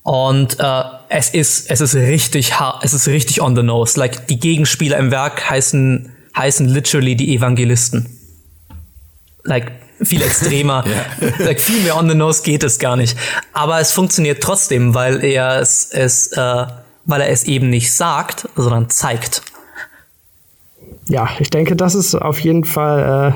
[0.02, 3.98] und äh, es ist es ist richtig hart, es ist richtig on the nose.
[3.98, 8.08] Like die Gegenspieler im Werk heißen heißen literally die Evangelisten.
[9.44, 10.84] Like viel extremer.
[11.20, 11.44] ja.
[11.44, 13.16] like, viel mehr on the nose geht es gar nicht.
[13.52, 16.66] Aber es funktioniert trotzdem, weil er es, es äh,
[17.04, 19.42] weil er es eben nicht sagt, sondern zeigt.
[21.06, 23.34] Ja, ich denke, das ist auf jeden Fall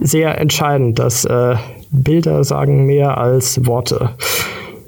[0.00, 1.56] äh, sehr entscheidend, dass äh,
[1.90, 4.14] Bilder sagen mehr als Worte.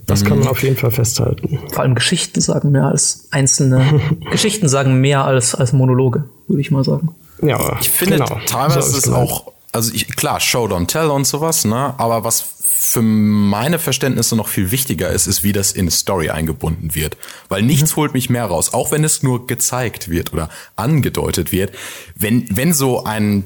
[0.07, 0.29] Das mhm.
[0.29, 1.59] kann man auf jeden Fall festhalten.
[1.73, 4.01] Vor allem Geschichten sagen mehr als einzelne.
[4.31, 7.15] Geschichten sagen mehr als, als Monologe, würde ich mal sagen.
[7.43, 8.39] Ja, ich finde genau.
[8.47, 11.95] teilweise so ist es auch also ich, klar, Show, don't tell und sowas, ne?
[11.99, 12.45] Aber was
[12.85, 17.17] für meine Verständnisse noch viel wichtiger ist, ist, wie das in Story eingebunden wird.
[17.49, 17.97] Weil nichts mhm.
[17.97, 21.75] holt mich mehr raus, auch wenn es nur gezeigt wird oder angedeutet wird.
[22.15, 23.45] Wenn, wenn so ein,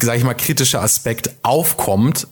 [0.00, 2.28] sag ich mal, kritischer Aspekt aufkommt,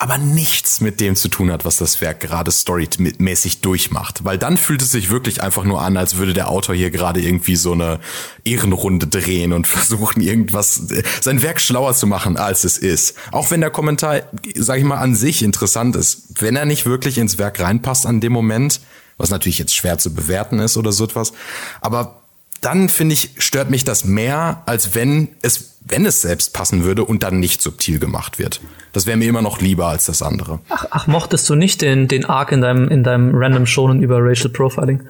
[0.00, 4.24] aber nichts mit dem zu tun hat, was das Werk gerade storymäßig durchmacht.
[4.24, 7.20] Weil dann fühlt es sich wirklich einfach nur an, als würde der Autor hier gerade
[7.20, 8.00] irgendwie so eine
[8.42, 10.80] Ehrenrunde drehen und versuchen, irgendwas,
[11.20, 13.14] sein Werk schlauer zu machen, als es ist.
[13.30, 14.22] Auch wenn der Kommentar,
[14.54, 16.40] sag ich mal, an sich interessant ist.
[16.40, 18.80] Wenn er nicht wirklich ins Werk reinpasst an dem Moment,
[19.18, 21.34] was natürlich jetzt schwer zu bewerten ist oder so etwas,
[21.82, 22.19] aber
[22.60, 27.04] dann finde ich, stört mich das mehr, als wenn es, wenn es selbst passen würde
[27.04, 28.60] und dann nicht subtil gemacht wird.
[28.92, 30.60] Das wäre mir immer noch lieber als das andere.
[30.68, 34.18] Ach, ach, mochtest du nicht den, den Arc in deinem, in deinem Random Shonen über
[34.20, 35.08] Racial Profiling?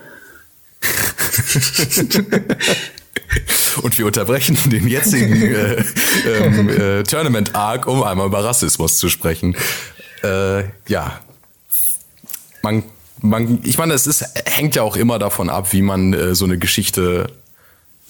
[3.82, 5.84] Und wir unterbrechen den jetzigen äh,
[6.26, 9.56] ähm, äh, Tournament Arc, um einmal über Rassismus zu sprechen.
[10.22, 11.20] Äh, ja,
[12.62, 12.82] man,
[13.20, 16.44] man, ich meine, es ist, hängt ja auch immer davon ab, wie man äh, so
[16.44, 17.28] eine Geschichte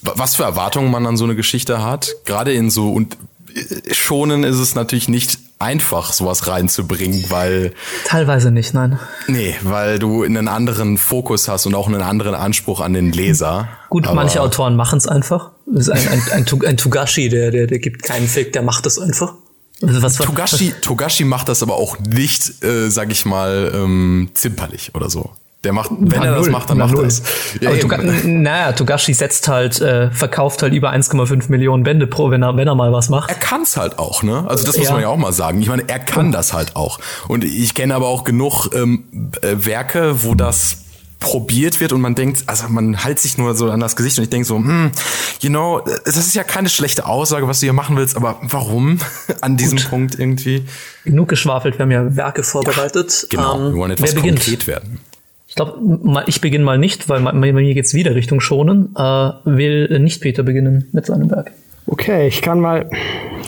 [0.01, 2.15] was für Erwartungen man an so eine Geschichte hat.
[2.25, 3.17] Gerade in so und
[3.53, 7.73] äh, schonen ist es natürlich nicht einfach, sowas reinzubringen, weil.
[8.05, 8.99] Teilweise nicht, nein.
[9.27, 13.67] Nee, weil du einen anderen Fokus hast und auch einen anderen Anspruch an den Leser.
[13.89, 15.51] Gut, Aber manche Autoren machen es einfach.
[15.67, 18.85] Das ist ein, ein, ein, ein Tugashi, der, der, der gibt keinen Fick, der macht
[18.87, 19.35] es einfach.
[19.81, 25.09] Was, Togashi, Togashi macht das aber auch nicht, äh, sag ich mal, ähm, zimperlich oder
[25.09, 25.31] so.
[25.63, 27.21] Der macht, wenn na, er das macht, dann macht er es.
[27.59, 32.41] Ja, Toga naja, Togashi setzt halt, äh, verkauft halt über 1,5 Millionen Bände pro, wenn
[32.41, 33.29] er, wenn er mal was macht.
[33.29, 34.43] Er kann's halt auch, ne?
[34.47, 34.93] Also das muss ja.
[34.93, 35.61] man ja auch mal sagen.
[35.61, 36.99] Ich meine, er kann das halt auch.
[37.27, 39.03] Und ich kenne aber auch genug ähm,
[39.41, 40.77] äh, Werke, wo das
[41.21, 44.25] probiert wird und man denkt, also man hält sich nur so an das Gesicht und
[44.25, 44.91] ich denke so, hm,
[45.39, 48.99] you know, das ist ja keine schlechte Aussage, was du hier machen willst, aber warum
[49.41, 49.89] an diesem Gut.
[49.89, 50.65] Punkt irgendwie?
[51.05, 53.27] Genug geschwafelt, wir haben ja Werke vorbereitet.
[53.31, 54.99] Ja, genau, ähm, wir wollen etwas konkret werden.
[55.47, 58.95] Ich glaube, ich beginne mal nicht, weil bei mir geht's wieder Richtung Schonen.
[58.95, 61.51] Äh, will nicht Peter beginnen mit seinem Werk.
[61.87, 62.89] Okay, ich kann mal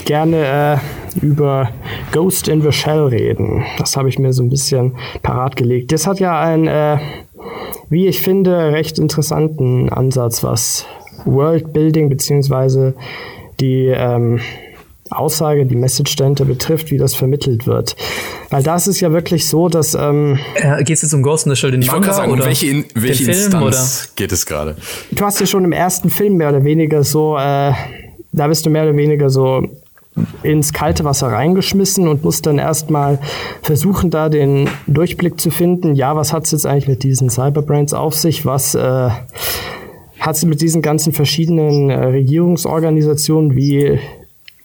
[0.03, 0.81] gerne
[1.15, 1.69] äh, über
[2.11, 3.63] Ghost in the Shell reden.
[3.77, 5.93] Das habe ich mir so ein bisschen parat gelegt.
[5.93, 6.97] Das hat ja ein äh,
[7.89, 10.85] wie ich finde, recht interessanten Ansatz, was
[11.25, 12.93] Worldbuilding beziehungsweise
[13.59, 14.39] die ähm,
[15.09, 17.95] Aussage, die Message dahinter betrifft, wie das vermittelt wird.
[18.49, 19.95] Weil das ist ja wirklich so, dass.
[19.95, 22.45] Ähm, äh, geht es jetzt um Ghost in the Shell, den ich Manga sagen, oder
[22.45, 23.87] welche, in, welche den Film, oder?
[24.15, 24.75] geht es gerade?
[25.11, 27.73] Du hast ja schon im ersten Film mehr oder weniger so, äh,
[28.31, 29.63] da bist du mehr oder weniger so
[30.43, 33.19] ins kalte Wasser reingeschmissen und muss dann erstmal
[33.61, 35.95] versuchen, da den Durchblick zu finden.
[35.95, 38.45] Ja, was hat es jetzt eigentlich mit diesen Cyberbrains auf sich?
[38.45, 39.09] Was äh,
[40.19, 43.55] hat es mit diesen ganzen verschiedenen äh, Regierungsorganisationen?
[43.55, 43.99] Wie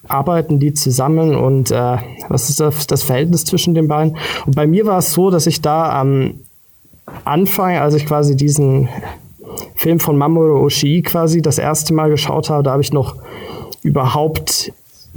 [0.07, 1.97] arbeiten die zusammen und äh,
[2.29, 4.17] was ist das, das Verhältnis zwischen den beiden?
[4.47, 6.41] Und bei mir war es so, dass ich da am
[7.25, 8.89] Anfang, als ich quasi diesen
[9.75, 13.17] Film von Mamoru Oshii quasi das erste Mal geschaut habe, da habe ich noch
[13.83, 14.73] überhaupt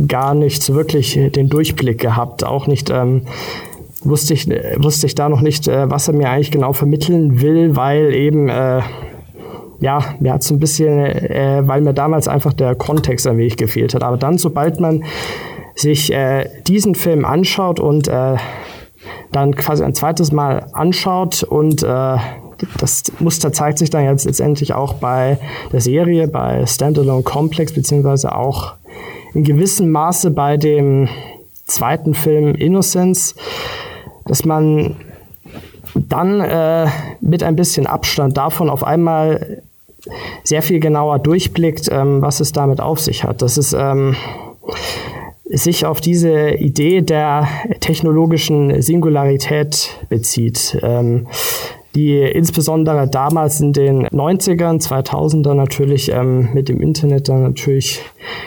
[0.07, 3.23] gar nicht wirklich den Durchblick gehabt, auch nicht ähm,
[4.03, 7.75] wusste ich wusste ich da noch nicht, äh, was er mir eigentlich genau vermitteln will,
[7.75, 8.81] weil eben äh,
[9.79, 13.57] ja, mir hat so ein bisschen, äh, weil mir damals einfach der Kontext ein wenig
[13.57, 14.03] gefehlt hat.
[14.03, 15.03] Aber dann, sobald man
[15.75, 18.35] sich äh, diesen Film anschaut und äh,
[19.31, 22.17] dann quasi ein zweites Mal anschaut und äh,
[22.77, 25.39] das Muster zeigt sich dann jetzt letztendlich auch bei
[25.71, 28.75] der Serie, bei Standalone Complex, beziehungsweise auch
[29.34, 31.08] in gewissem Maße bei dem
[31.65, 33.36] zweiten Film Innocence,
[34.26, 34.98] dass man
[35.96, 36.88] dann äh,
[37.22, 39.62] mit ein bisschen Abstand davon auf einmal
[40.44, 43.41] sehr viel genauer durchblickt, ähm, was es damit auf sich hat.
[43.41, 44.15] Das ist ähm,
[45.46, 47.48] sich auf diese Idee der
[47.82, 50.78] technologischen Singularität bezieht.
[50.82, 51.28] Ähm,
[51.95, 58.01] die insbesondere damals in den 90ern, 2000er natürlich ähm, mit dem Internet dann natürlich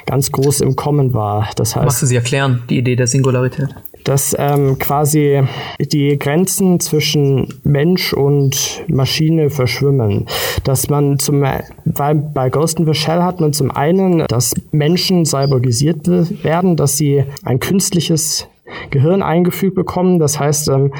[0.07, 1.49] ganz groß im Kommen war.
[1.57, 3.69] Das heißt, Magst du sie erklären, die Idee der Singularität?
[4.05, 5.43] Dass ähm, quasi
[5.81, 10.27] die Grenzen zwischen Mensch und Maschine verschwimmen.
[10.63, 11.43] Dass man zum,
[11.87, 16.07] bei, bei Ghost in the Shell hat man zum einen, dass Menschen cyborgisiert
[16.45, 18.47] werden, dass sie ein künstliches
[18.91, 20.19] Gehirn eingefügt bekommen.
[20.19, 20.93] Das heißt, ähm,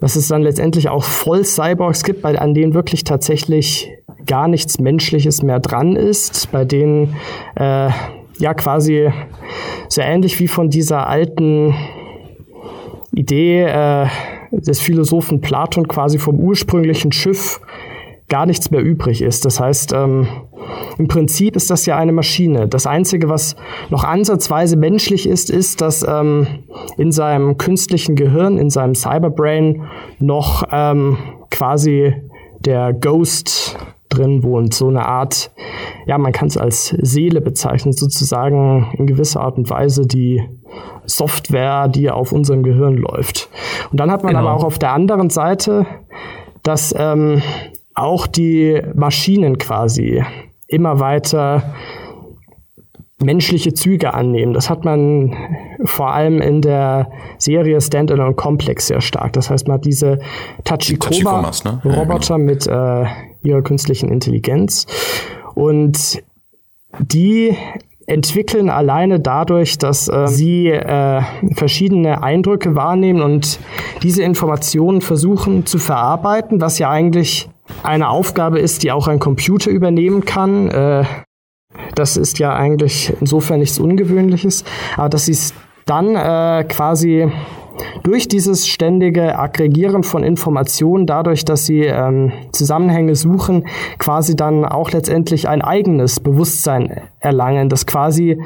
[0.00, 3.90] dass es dann letztendlich auch voll Cyborgs gibt, bei, an denen wirklich tatsächlich
[4.26, 7.16] gar nichts Menschliches mehr dran ist, bei denen
[7.56, 7.90] äh,
[8.38, 9.10] ja quasi
[9.88, 11.74] so ähnlich wie von dieser alten
[13.12, 14.06] Idee äh,
[14.52, 17.60] des Philosophen Platon quasi vom ursprünglichen Schiff
[18.30, 19.44] gar nichts mehr übrig ist.
[19.44, 20.26] Das heißt, ähm,
[20.96, 22.68] im Prinzip ist das ja eine Maschine.
[22.68, 23.56] Das Einzige, was
[23.90, 26.46] noch ansatzweise menschlich ist, ist, dass ähm,
[26.96, 29.82] in seinem künstlichen Gehirn, in seinem Cyberbrain
[30.18, 31.18] noch ähm,
[31.50, 32.14] quasi
[32.60, 33.76] der Ghost
[34.08, 34.74] drin wohnt.
[34.74, 35.50] So eine Art,
[36.06, 40.42] ja, man kann es als Seele bezeichnen, sozusagen in gewisser Art und Weise die
[41.06, 43.48] Software, die auf unserem Gehirn läuft.
[43.90, 44.46] Und dann hat man genau.
[44.46, 45.86] aber auch auf der anderen Seite,
[46.62, 47.42] dass ähm,
[47.94, 50.24] auch die Maschinen quasi
[50.66, 51.74] immer weiter
[53.22, 54.54] menschliche Züge annehmen.
[54.54, 55.36] Das hat man
[55.84, 59.34] vor allem in der Serie Standalone Complex sehr stark.
[59.34, 60.20] Das heißt, man hat diese
[60.64, 61.80] Tachikoma-Roboter ne?
[61.84, 62.38] ja, genau.
[62.38, 63.04] mit äh,
[63.42, 64.86] ihrer künstlichen Intelligenz
[65.54, 66.22] und
[66.98, 67.56] die
[68.06, 71.22] entwickeln alleine dadurch, dass äh, sie äh,
[71.54, 73.60] verschiedene Eindrücke wahrnehmen und
[74.02, 77.49] diese Informationen versuchen zu verarbeiten, was ja eigentlich
[77.82, 80.68] eine Aufgabe ist, die auch ein Computer übernehmen kann.
[80.68, 81.04] Äh,
[81.94, 84.64] das ist ja eigentlich insofern nichts Ungewöhnliches,
[84.96, 85.54] aber dass sie es
[85.86, 87.30] dann äh, quasi
[88.02, 93.66] durch dieses ständige Aggregieren von Informationen, dadurch, dass sie ähm, Zusammenhänge suchen,
[93.98, 98.40] quasi dann auch letztendlich ein eigenes Bewusstsein erlangen, das quasi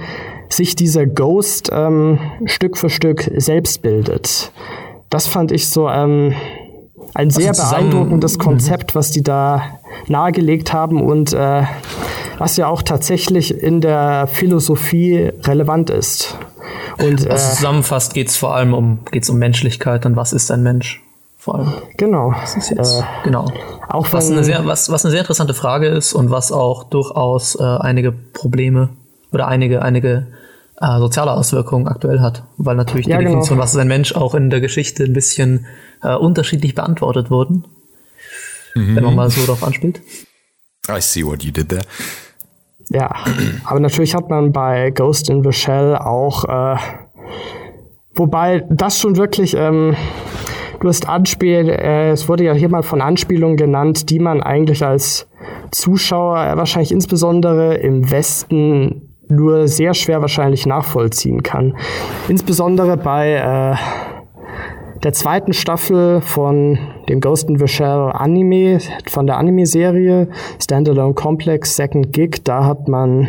[0.48, 4.52] sich dieser Ghost ähm, Stück für Stück selbst bildet.
[5.10, 6.34] Das fand ich so ähm,
[7.14, 8.42] ein sehr also beeindruckendes mhm.
[8.42, 9.62] Konzept, was die da
[10.08, 11.62] nahegelegt haben und äh,
[12.38, 16.36] was ja auch tatsächlich in der Philosophie relevant ist.
[16.98, 20.50] Und, äh, also zusammenfasst geht es vor allem um, geht's um Menschlichkeit und was ist
[20.50, 21.00] ein Mensch?
[21.44, 21.72] vor allem.
[21.98, 22.32] Genau.
[22.40, 23.52] Das ist jetzt, äh, genau.
[23.88, 27.54] Auch was, eine sehr, was, was eine sehr interessante Frage ist und was auch durchaus
[27.56, 28.88] äh, einige Probleme
[29.30, 30.26] oder einige, einige
[30.80, 33.36] äh, soziale Auswirkungen aktuell hat, weil natürlich Ja, die genau.
[33.36, 35.66] Definition, was ist ein Mensch, auch in der Geschichte ein bisschen
[36.02, 37.64] äh, unterschiedlich beantwortet wurden.
[38.76, 40.00] Wenn man mal so darauf anspielt.
[40.88, 41.82] I see what you did there.
[42.90, 43.14] Ja,
[43.64, 46.76] aber natürlich hat man bei Ghost in the Shell auch, äh,
[48.14, 49.96] wobei das schon wirklich, ähm,
[50.80, 54.84] du hast Anspiel, äh, es wurde ja hier mal von Anspielungen genannt, die man eigentlich
[54.84, 55.28] als
[55.70, 61.76] Zuschauer äh, wahrscheinlich insbesondere im Westen nur sehr schwer wahrscheinlich nachvollziehen kann.
[62.28, 63.76] Insbesondere bei äh,
[65.02, 70.28] der zweiten Staffel von dem Ghost in the Shell Anime, von der Anime-Serie
[70.62, 73.28] Standalone Complex Second Gig, da hat man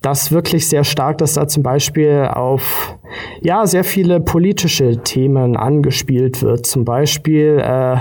[0.00, 2.96] das wirklich sehr stark, dass da zum Beispiel auf
[3.40, 6.66] ja sehr viele politische Themen angespielt wird.
[6.66, 7.96] Zum Beispiel, äh,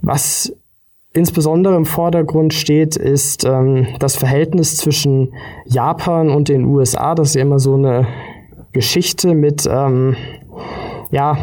[0.00, 0.52] was
[1.12, 5.34] insbesondere im Vordergrund steht, ist ähm, das Verhältnis zwischen
[5.66, 7.14] Japan und den USA.
[7.14, 8.06] Das ist ja immer so eine
[8.72, 10.16] Geschichte mit ähm,
[11.10, 11.36] ja,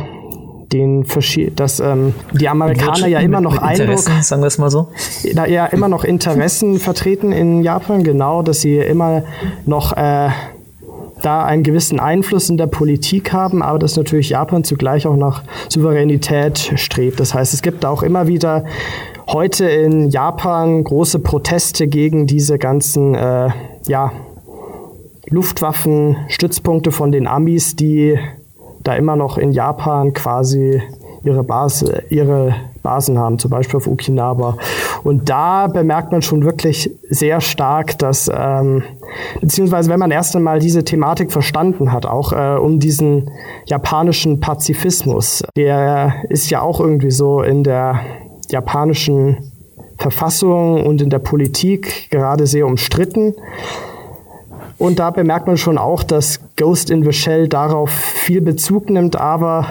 [0.72, 1.06] den
[1.56, 4.90] dass ähm, die Amerikaner ja immer noch Eindruck, sagen wir es mal so.
[5.34, 9.24] da ja immer noch Interessen vertreten in Japan, genau, dass sie immer
[9.66, 10.30] noch äh,
[11.22, 15.44] da einen gewissen Einfluss in der Politik haben, aber dass natürlich Japan zugleich auch nach
[15.70, 17.20] Souveränität strebt.
[17.20, 18.66] Das heißt, es gibt auch immer wieder
[19.28, 23.50] heute in Japan große Proteste gegen diese ganzen äh,
[23.88, 24.12] ja,
[25.30, 28.18] Luftwaffenstützpunkte von den Amis, die
[28.84, 30.82] da immer noch in Japan quasi
[31.24, 34.58] ihre, Base, ihre Basen haben, zum Beispiel auf Okinawa.
[35.04, 38.84] Und da bemerkt man schon wirklich sehr stark, dass, ähm,
[39.42, 43.32] beziehungsweise wenn man erst einmal diese Thematik verstanden hat, auch äh, um diesen
[43.66, 48.00] japanischen Pazifismus, der ist ja auch irgendwie so in der
[48.50, 49.52] japanischen
[49.98, 53.36] Verfassung und in der Politik gerade sehr umstritten.
[54.78, 59.18] Und da bemerkt man schon auch, dass Ghost in the Shell darauf viel Bezug nimmt,
[59.18, 59.66] aber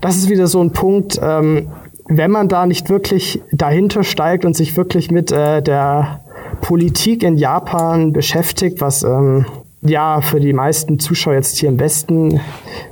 [0.00, 1.70] das ist wieder so ein Punkt, ähm,
[2.06, 6.20] wenn man da nicht wirklich dahinter steigt und sich wirklich mit äh, der
[6.60, 9.46] Politik in Japan beschäftigt, was ähm,
[9.82, 12.40] ja für die meisten Zuschauer jetzt hier im Westen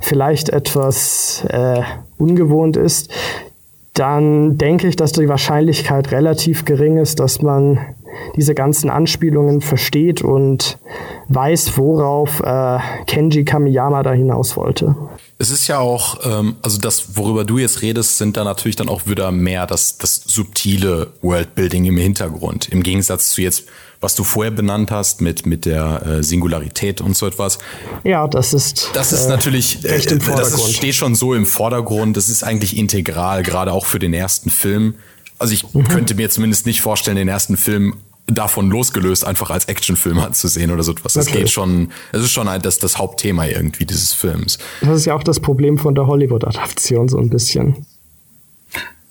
[0.01, 1.81] vielleicht etwas äh,
[2.17, 3.11] ungewohnt ist,
[3.93, 7.79] dann denke ich, dass die Wahrscheinlichkeit relativ gering ist, dass man
[8.35, 10.79] diese ganzen Anspielungen versteht und
[11.29, 14.95] weiß, worauf äh, Kenji Kamiyama da hinaus wollte.
[15.39, 18.87] Es ist ja auch, ähm, also das, worüber du jetzt redest, sind da natürlich dann
[18.87, 22.69] auch wieder mehr das, das subtile Worldbuilding im Hintergrund.
[22.69, 23.63] Im Gegensatz zu jetzt,
[23.99, 27.57] was du vorher benannt hast, mit, mit der äh, Singularität und so etwas.
[28.03, 28.89] Ja, das ist.
[28.93, 29.99] Das ist äh, natürlich, äh,
[30.35, 32.15] das ist, steht schon so im Vordergrund.
[32.15, 34.95] Das ist eigentlich integral, gerade auch für den ersten Film.
[35.39, 35.87] Also ich Mhm.
[35.87, 37.95] könnte mir zumindest nicht vorstellen, den ersten Film
[38.27, 41.13] davon losgelöst einfach als Actionfilm anzusehen oder so etwas.
[41.13, 44.57] Das geht schon, das ist schon ein, das, das Hauptthema irgendwie dieses Films.
[44.81, 47.85] Das ist ja auch das Problem von der Hollywood-Adaption so ein bisschen.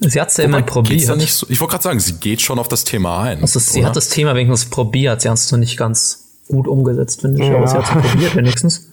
[0.01, 1.17] Sie hat es ja immer probiert.
[1.17, 3.43] nicht so, ich wollte gerade sagen, sie geht schon auf das Thema ein.
[3.43, 3.89] Also sie oder?
[3.89, 5.21] hat das Thema wenigstens probiert.
[5.21, 7.49] Sie hat es nur nicht ganz gut umgesetzt, finde ich.
[7.49, 7.57] Ja.
[7.57, 8.89] Aber sie hat es probiert wenigstens.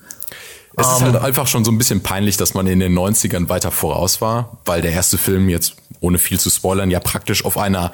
[0.78, 3.72] Es ist halt einfach schon so ein bisschen peinlich, dass man in den 90ern weiter
[3.72, 7.92] voraus war, weil der erste Film jetzt, ohne viel zu spoilern, ja praktisch auf einer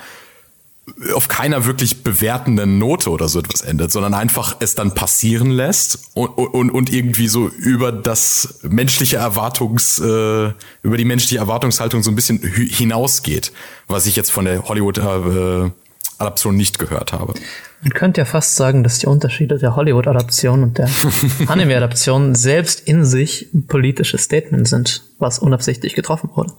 [1.14, 6.00] auf keiner wirklich bewertenden Note oder so etwas endet, sondern einfach es dann passieren lässt
[6.14, 10.52] und, und, und irgendwie so über das menschliche Erwartungs, äh,
[10.84, 13.52] über die menschliche Erwartungshaltung so ein bisschen hinausgeht,
[13.88, 15.72] was ich jetzt von der Hollywood äh,
[16.18, 17.34] Adaption nicht gehört habe.
[17.82, 20.90] Man könnte ja fast sagen, dass die Unterschiede der Hollywood-Adaption und der
[21.48, 26.54] Anime-Adaption selbst in sich politische Statements sind, was unabsichtlich getroffen wurde.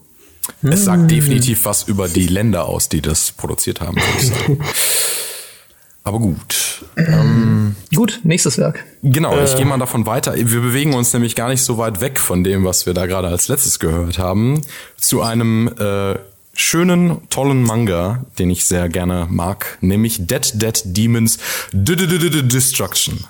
[0.63, 4.59] Es sagt definitiv was über die Länder aus, die das produziert haben, würde ich sagen.
[6.05, 6.85] Aber gut.
[7.93, 8.85] Gut, nächstes Werk.
[9.03, 10.37] Genau, ich gehe mal davon weiter.
[10.37, 13.27] Wir bewegen uns nämlich gar nicht so weit weg von dem, was wir da gerade
[13.27, 14.61] als letztes gehört haben,
[14.97, 16.15] zu einem äh,
[16.55, 21.39] schönen, tollen Manga, den ich sehr gerne mag, nämlich Dead Dead Demons
[21.73, 23.25] D -D -D Destruction.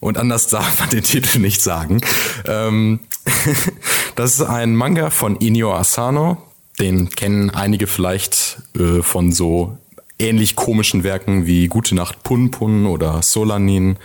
[0.00, 2.00] Und anders darf man den Titel nicht sagen.
[2.46, 3.00] Ähm,
[4.16, 6.38] das ist ein Manga von Inyo Asano.
[6.78, 9.78] Den kennen einige vielleicht äh, von so
[10.18, 13.98] ähnlich komischen Werken wie Gute Nacht Pun Pun oder Solanin.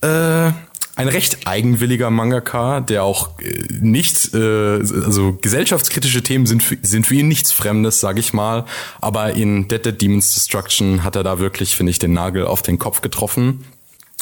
[0.00, 0.52] Äh,
[0.96, 7.06] ein recht eigenwilliger Mangaka, der auch äh, nicht, äh, also gesellschaftskritische Themen sind für, sind
[7.06, 8.66] für ihn nichts Fremdes, sag ich mal.
[9.00, 12.62] Aber in Dead Dead Demons Destruction hat er da wirklich, finde ich, den Nagel auf
[12.62, 13.64] den Kopf getroffen.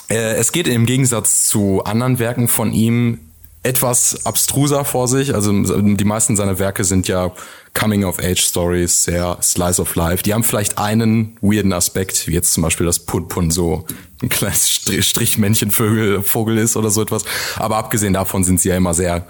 [0.09, 3.21] Äh, es geht im Gegensatz zu anderen Werken von ihm
[3.69, 5.35] etwas abstruser vor sich.
[5.35, 7.33] Also die meisten seiner Werke sind ja
[7.75, 10.23] Coming-of-Age-Stories, sehr Slice of Life.
[10.23, 13.85] Die haben vielleicht einen weirden Aspekt, wie jetzt zum Beispiel das Pun Pun so
[14.23, 17.25] ein kleines Strichmännchenvogel Vogel ist oder so etwas.
[17.57, 19.27] Aber abgesehen davon sind sie ja immer sehr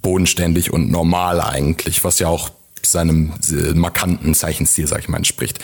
[0.00, 2.48] bodenständig und normal eigentlich, was ja auch
[2.82, 5.58] seinem äh, markanten Zeichenstil, sag ich mal, entspricht.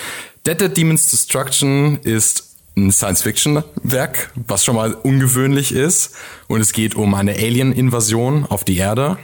[0.47, 6.15] Dead Dead Demons Destruction ist ein Science-Fiction-Werk, was schon mal ungewöhnlich ist.
[6.49, 9.19] Und es geht um eine Alien-Invasion auf die Erde.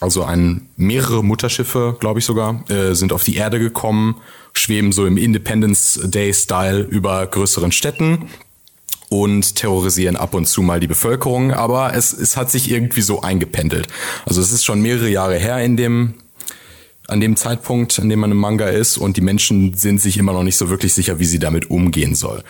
[0.00, 4.16] Also ein, mehrere Mutterschiffe, glaube ich sogar, äh, sind auf die Erde gekommen,
[4.52, 8.28] schweben so im Independence Day-Style über größeren Städten
[9.08, 11.52] und terrorisieren ab und zu mal die Bevölkerung.
[11.52, 13.88] Aber es, es hat sich irgendwie so eingependelt.
[14.26, 16.14] Also es ist schon mehrere Jahre her in dem
[17.08, 20.32] an dem Zeitpunkt, an dem man im Manga ist und die Menschen sind sich immer
[20.32, 22.42] noch nicht so wirklich sicher, wie sie damit umgehen soll.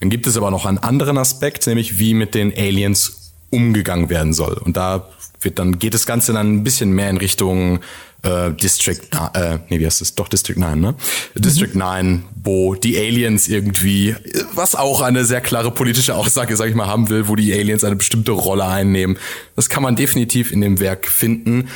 [0.00, 4.32] Dann gibt es aber noch einen anderen Aspekt, nämlich wie mit den Aliens umgegangen werden
[4.32, 4.54] soll.
[4.54, 5.08] Und da
[5.40, 7.80] wird dann geht das Ganze dann ein bisschen mehr in Richtung
[8.22, 9.00] äh, District,
[9.34, 10.14] äh, nee, wie heißt das?
[10.14, 10.94] Doch District 9, ne?
[11.34, 11.42] Mhm.
[11.42, 14.14] District 9, wo die Aliens irgendwie,
[14.54, 17.84] was auch eine sehr klare politische Aussage, sag ich mal, haben will, wo die Aliens
[17.84, 19.16] eine bestimmte Rolle einnehmen.
[19.56, 21.68] Das kann man definitiv in dem Werk finden.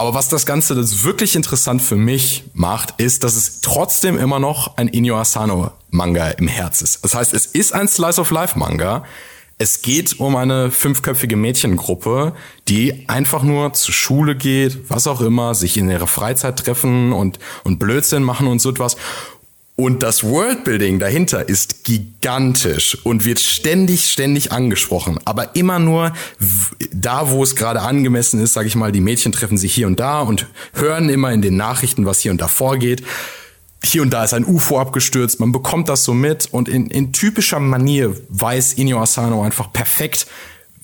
[0.00, 4.38] Aber was das Ganze das wirklich interessant für mich macht, ist, dass es trotzdem immer
[4.38, 7.04] noch ein Inyo Asano Manga im Herz ist.
[7.04, 9.04] Das heißt, es ist ein Slice of Life Manga.
[9.58, 12.32] Es geht um eine fünfköpfige Mädchengruppe,
[12.66, 17.38] die einfach nur zur Schule geht, was auch immer, sich in ihrer Freizeit treffen und,
[17.64, 18.96] und Blödsinn machen und so etwas.
[19.80, 25.18] Und das Worldbuilding dahinter ist gigantisch und wird ständig, ständig angesprochen.
[25.24, 26.12] Aber immer nur
[26.92, 29.98] da, wo es gerade angemessen ist, sage ich mal, die Mädchen treffen sich hier und
[29.98, 33.02] da und hören immer in den Nachrichten, was hier und da vorgeht.
[33.82, 37.14] Hier und da ist ein UFO abgestürzt, man bekommt das so mit und in, in
[37.14, 40.26] typischer Manier weiß Inyo Asano einfach perfekt,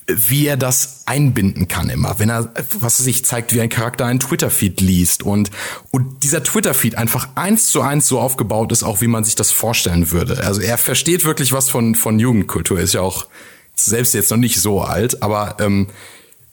[0.09, 4.21] wie er das einbinden kann immer, wenn er, was sich zeigt, wie ein Charakter einen
[4.21, 5.51] Twitter-Feed liest und,
[5.91, 9.51] und dieser Twitter-Feed einfach eins zu eins so aufgebaut ist, auch wie man sich das
[9.51, 10.45] vorstellen würde.
[10.45, 13.27] Also er versteht wirklich was von, von Jugendkultur, ist ja auch
[13.75, 15.89] selbst jetzt noch nicht so alt, aber ähm,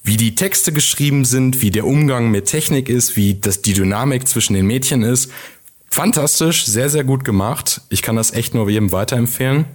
[0.04, 4.28] wie die Texte geschrieben sind, wie der Umgang mit Technik ist, wie das die Dynamik
[4.28, 5.32] zwischen den Mädchen ist,
[5.90, 7.82] fantastisch, sehr, sehr gut gemacht.
[7.90, 9.66] Ich kann das echt nur jedem weiterempfehlen.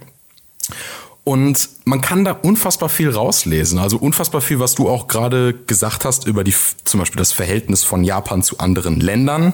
[1.29, 3.77] Und man kann da unfassbar viel rauslesen.
[3.77, 6.55] Also unfassbar viel, was du auch gerade gesagt hast über die,
[6.85, 9.53] zum Beispiel das Verhältnis von Japan zu anderen Ländern.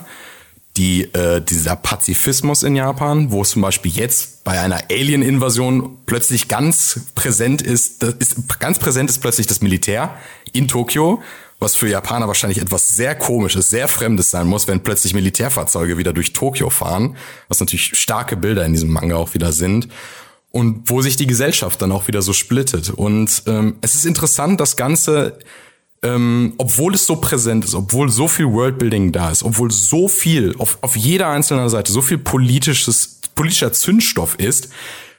[0.78, 6.48] Die, äh, dieser Pazifismus in Japan, wo es zum Beispiel jetzt bei einer Alien-Invasion plötzlich
[6.48, 10.16] ganz präsent ist, ist, ganz präsent ist plötzlich das Militär
[10.54, 11.22] in Tokio,
[11.60, 16.14] was für Japaner wahrscheinlich etwas sehr komisches, sehr fremdes sein muss, wenn plötzlich Militärfahrzeuge wieder
[16.14, 17.18] durch Tokio fahren,
[17.50, 19.90] was natürlich starke Bilder in diesem Manga auch wieder sind
[20.56, 22.90] und wo sich die Gesellschaft dann auch wieder so splittet.
[22.90, 25.38] Und ähm, es ist interessant, das Ganze,
[26.02, 30.56] ähm, obwohl es so präsent ist, obwohl so viel Worldbuilding da ist, obwohl so viel
[30.58, 34.70] auf, auf jeder einzelnen Seite so viel politisches, politischer Zündstoff ist,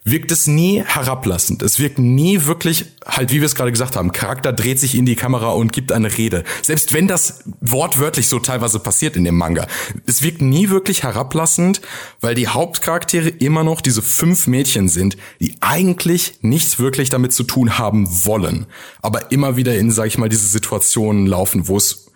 [0.07, 1.63] wirkt es nie herablassend.
[1.63, 5.05] Es wirkt nie wirklich, halt wie wir es gerade gesagt haben, Charakter dreht sich in
[5.05, 6.45] die Kamera und gibt eine Rede.
[6.63, 9.67] Selbst wenn das wortwörtlich so teilweise passiert in dem Manga.
[10.07, 11.81] Es wirkt nie wirklich herablassend,
[12.21, 17.43] weil die Hauptcharaktere immer noch diese fünf Mädchen sind, die eigentlich nichts wirklich damit zu
[17.43, 18.67] tun haben wollen.
[19.03, 22.07] Aber immer wieder in, sag ich mal, diese Situationen laufen, wo es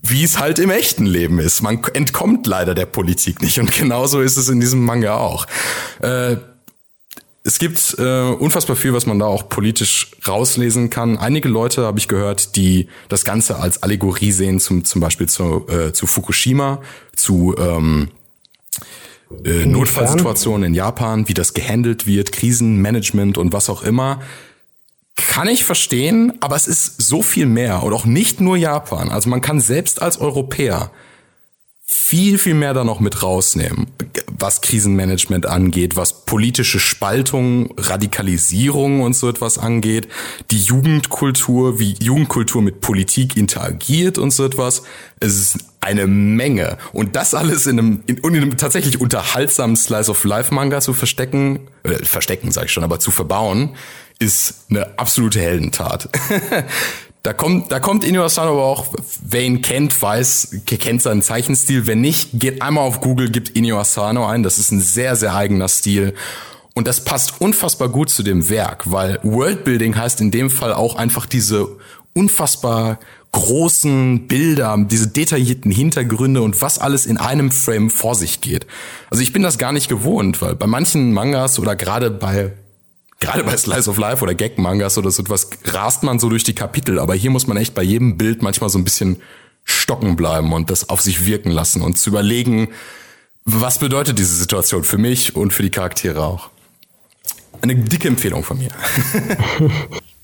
[0.00, 1.62] wie es halt im echten Leben ist.
[1.62, 5.46] Man entkommt leider der Politik nicht und genauso ist es in diesem Manga auch.
[6.00, 6.36] Äh,
[7.46, 11.16] es gibt äh, unfassbar viel, was man da auch politisch rauslesen kann.
[11.16, 15.64] Einige Leute habe ich gehört, die das Ganze als Allegorie sehen, zum, zum Beispiel zu,
[15.68, 16.82] äh, zu Fukushima,
[17.14, 18.08] zu ähm,
[19.44, 24.20] äh, Notfallsituationen in Japan, wie das gehandelt wird, Krisenmanagement und was auch immer.
[25.14, 29.08] Kann ich verstehen, aber es ist so viel mehr und auch nicht nur Japan.
[29.08, 30.90] Also man kann selbst als Europäer
[31.84, 33.86] viel, viel mehr da noch mit rausnehmen,
[34.38, 40.08] was Krisenmanagement angeht, was politische Spaltung, Radikalisierung und so etwas angeht,
[40.50, 44.82] die Jugendkultur, wie Jugendkultur mit Politik interagiert und so etwas.
[45.20, 46.78] Es ist eine Menge.
[46.92, 50.92] Und das alles in einem, in, in einem tatsächlich unterhaltsamen Slice of Life Manga zu
[50.92, 53.76] verstecken, äh, verstecken sage ich schon, aber zu verbauen,
[54.18, 56.08] ist eine absolute Heldentat.
[57.26, 58.86] Da kommt, da kommt Inu Asano aber auch,
[59.20, 61.88] wer ihn kennt, weiß, kennt seinen Zeichenstil.
[61.88, 64.44] Wenn nicht, geht einmal auf Google, gibt Inu Asano ein.
[64.44, 66.14] Das ist ein sehr, sehr eigener Stil.
[66.74, 70.94] Und das passt unfassbar gut zu dem Werk, weil Worldbuilding heißt in dem Fall auch
[70.94, 71.66] einfach diese
[72.14, 73.00] unfassbar
[73.32, 78.68] großen Bilder, diese detaillierten Hintergründe und was alles in einem Frame vor sich geht.
[79.10, 82.52] Also ich bin das gar nicht gewohnt, weil bei manchen Mangas oder gerade bei
[83.20, 86.54] gerade bei Slice of Life oder Gag-Mangas oder so etwas, rast man so durch die
[86.54, 86.98] Kapitel.
[86.98, 89.22] Aber hier muss man echt bei jedem Bild manchmal so ein bisschen
[89.64, 92.68] stocken bleiben und das auf sich wirken lassen und zu überlegen,
[93.44, 96.50] was bedeutet diese Situation für mich und für die Charaktere auch.
[97.62, 98.70] Eine dicke Empfehlung von mir.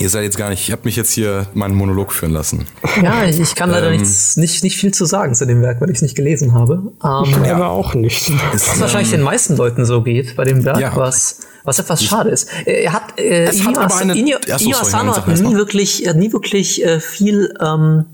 [0.00, 2.66] Ihr seid jetzt gar nicht, ich habe mich jetzt hier meinen Monolog führen lassen.
[3.02, 5.80] Ja, ich, ich kann leider ähm, nichts, nicht, nicht viel zu sagen zu dem Werk,
[5.80, 6.92] weil ich es nicht gelesen habe.
[7.04, 7.66] Ähm, ich ja.
[7.66, 8.32] auch nicht.
[8.52, 10.94] Was ähm, wahrscheinlich den meisten Leuten so geht bei dem Werk, ja.
[10.94, 12.48] was, was etwas schade ist.
[12.64, 16.84] Er hat, äh, Inyo, hat eine, Inyo, Inyo Asano hat nie wirklich, hat nie wirklich
[16.84, 18.06] äh, viel, ähm,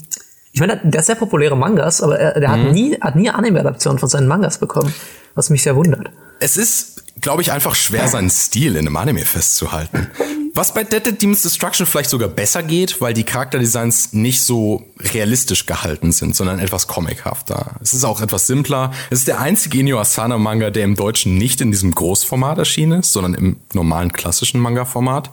[0.53, 2.53] ich meine, der hat sehr populäre Mangas, aber er, der mhm.
[2.53, 4.95] hat nie, hat nie Anime-Adaptionen von seinen Mangas bekommen,
[5.35, 6.11] was mich sehr wundert.
[6.41, 10.09] Es ist, glaube ich, einfach schwer, seinen Stil in einem Anime festzuhalten.
[10.57, 15.67] Was bei Dead Demon's Destruction vielleicht sogar besser geht, weil die Charakterdesigns nicht so realistisch
[15.67, 17.73] gehalten sind, sondern etwas comichafter.
[17.83, 18.93] Es ist auch etwas simpler.
[19.11, 23.01] Es ist der einzige Inyo Asana Manga, der im Deutschen nicht in diesem Großformat erschienen
[23.01, 25.31] ist, sondern im normalen klassischen Manga-Format.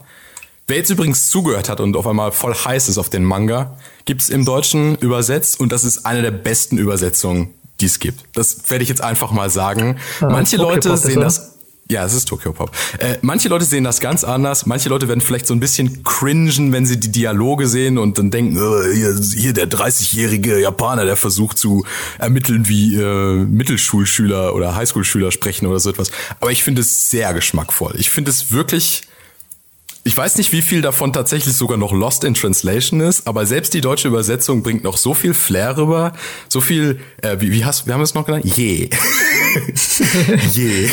[0.66, 4.28] Wer jetzt übrigens zugehört hat und auf einmal voll heiß ist auf den Manga, gibt's
[4.28, 8.24] im Deutschen übersetzt und das ist eine der besten Übersetzungen, die es gibt.
[8.34, 9.98] Das werde ich jetzt einfach mal sagen.
[10.20, 11.51] Ah, Manche Leute sehen das
[11.92, 12.72] ja, es ist Tokyo Pop.
[12.98, 14.66] Äh, manche Leute sehen das ganz anders.
[14.66, 18.30] Manche Leute werden vielleicht so ein bisschen cringen, wenn sie die Dialoge sehen und dann
[18.30, 21.84] denken, äh, hier, hier der 30-jährige Japaner, der versucht zu
[22.18, 26.10] ermitteln, wie äh, Mittelschulschüler oder Highschool-Schüler sprechen oder so etwas.
[26.40, 27.94] Aber ich finde es sehr geschmackvoll.
[27.96, 29.02] Ich finde es wirklich
[30.04, 33.72] ich weiß nicht, wie viel davon tatsächlich sogar noch Lost in Translation ist, aber selbst
[33.72, 36.12] die deutsche Übersetzung bringt noch so viel Flair rüber,
[36.48, 38.44] so viel, äh, wie, wie hast, wir haben es noch genannt?
[38.44, 38.90] Je.
[40.52, 40.88] Je.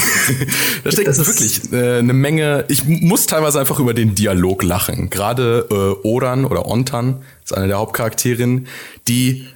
[0.84, 2.66] da steckt das wirklich äh, eine Menge.
[2.68, 5.10] Ich muss teilweise einfach über den Dialog lachen.
[5.10, 8.68] Gerade äh, Oran oder Ontan ist eine der Hauptcharakterinnen,
[9.08, 9.48] die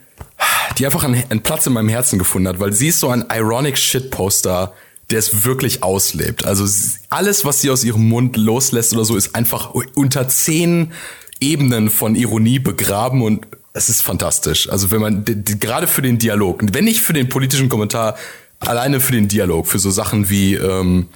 [0.77, 3.25] die einfach einen, einen Platz in meinem Herzen gefunden hat, weil sie ist so ein
[3.31, 4.73] ironic Shitposter
[5.09, 6.45] der es wirklich auslebt.
[6.45, 6.65] Also
[7.09, 10.93] alles, was sie aus ihrem Mund loslässt oder so, ist einfach unter zehn
[11.39, 14.69] Ebenen von Ironie begraben und es ist fantastisch.
[14.69, 18.15] Also wenn man gerade für den Dialog, wenn nicht für den politischen Kommentar,
[18.59, 21.09] alleine für den Dialog, für so Sachen wie ähm,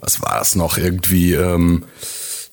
[0.00, 1.84] was war das noch irgendwie ähm,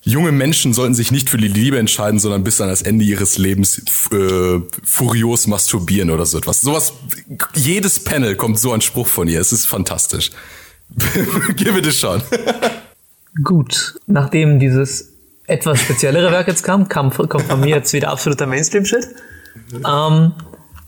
[0.05, 3.37] junge Menschen sollten sich nicht für die Liebe entscheiden, sondern bis an das Ende ihres
[3.37, 3.81] Lebens
[4.11, 6.61] äh, furios masturbieren oder so etwas.
[6.61, 6.93] Sowas,
[7.55, 9.41] jedes Panel kommt so ein Spruch von ihr.
[9.41, 10.31] Es ist fantastisch.
[11.55, 12.21] Give it a shot.
[13.43, 15.13] Gut, nachdem dieses
[15.47, 19.07] etwas speziellere Werk jetzt kam, kam kommt von mir jetzt wieder absoluter Mainstream-Shit.
[19.85, 20.33] Ähm,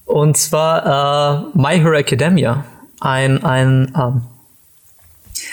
[0.06, 2.66] und zwar äh, My Hero Academia.
[3.00, 4.22] Ein, ein ähm,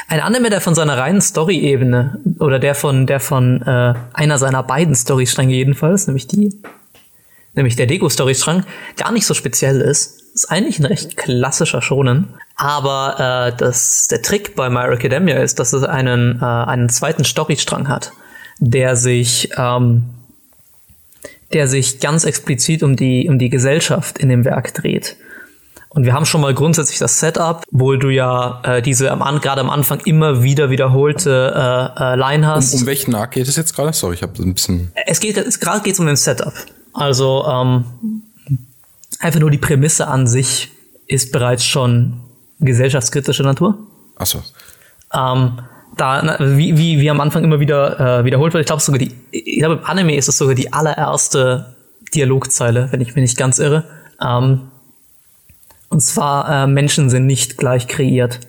[0.08, 4.62] ein Anime, der von seiner reinen Story-Ebene oder der von der von äh, einer seiner
[4.62, 6.54] beiden Storystränge jedenfalls, nämlich die,
[7.54, 8.64] nämlich der Deko-Storystrang,
[8.96, 10.22] gar nicht so speziell ist.
[10.34, 15.60] Ist eigentlich ein recht klassischer Shonen, aber äh, das, der Trick bei My Academia ist,
[15.60, 18.12] dass es einen äh, einen zweiten Storystrang hat,
[18.58, 20.04] der sich ähm,
[21.52, 25.16] der sich ganz explizit um die um die Gesellschaft in dem Werk dreht.
[25.94, 29.60] Und wir haben schon mal grundsätzlich das Setup, wo du ja äh, diese am, gerade
[29.60, 32.74] am Anfang immer wieder wiederholte äh, äh, Line hast.
[32.74, 33.92] Um, um welchen Arc geht es jetzt gerade?
[33.92, 34.90] Sorry, ich habe ein bisschen.
[35.06, 36.52] Es geht gerade geht's um den Setup.
[36.92, 37.84] Also ähm,
[39.20, 40.72] einfach nur die Prämisse an sich
[41.06, 42.20] ist bereits schon
[42.58, 43.78] gesellschaftskritische Natur.
[44.16, 44.42] Ach so.
[45.12, 45.60] Ähm,
[45.96, 49.12] da, wie, wie, wie am Anfang immer wieder äh, wiederholt wird, ich glaube sogar die,
[49.30, 51.76] ich glaube im Anime ist es sogar die allererste
[52.12, 53.84] Dialogzeile, wenn ich mich nicht ganz irre.
[54.20, 54.72] Ähm,
[55.94, 58.40] und zwar, äh, Menschen sind nicht gleich kreiert.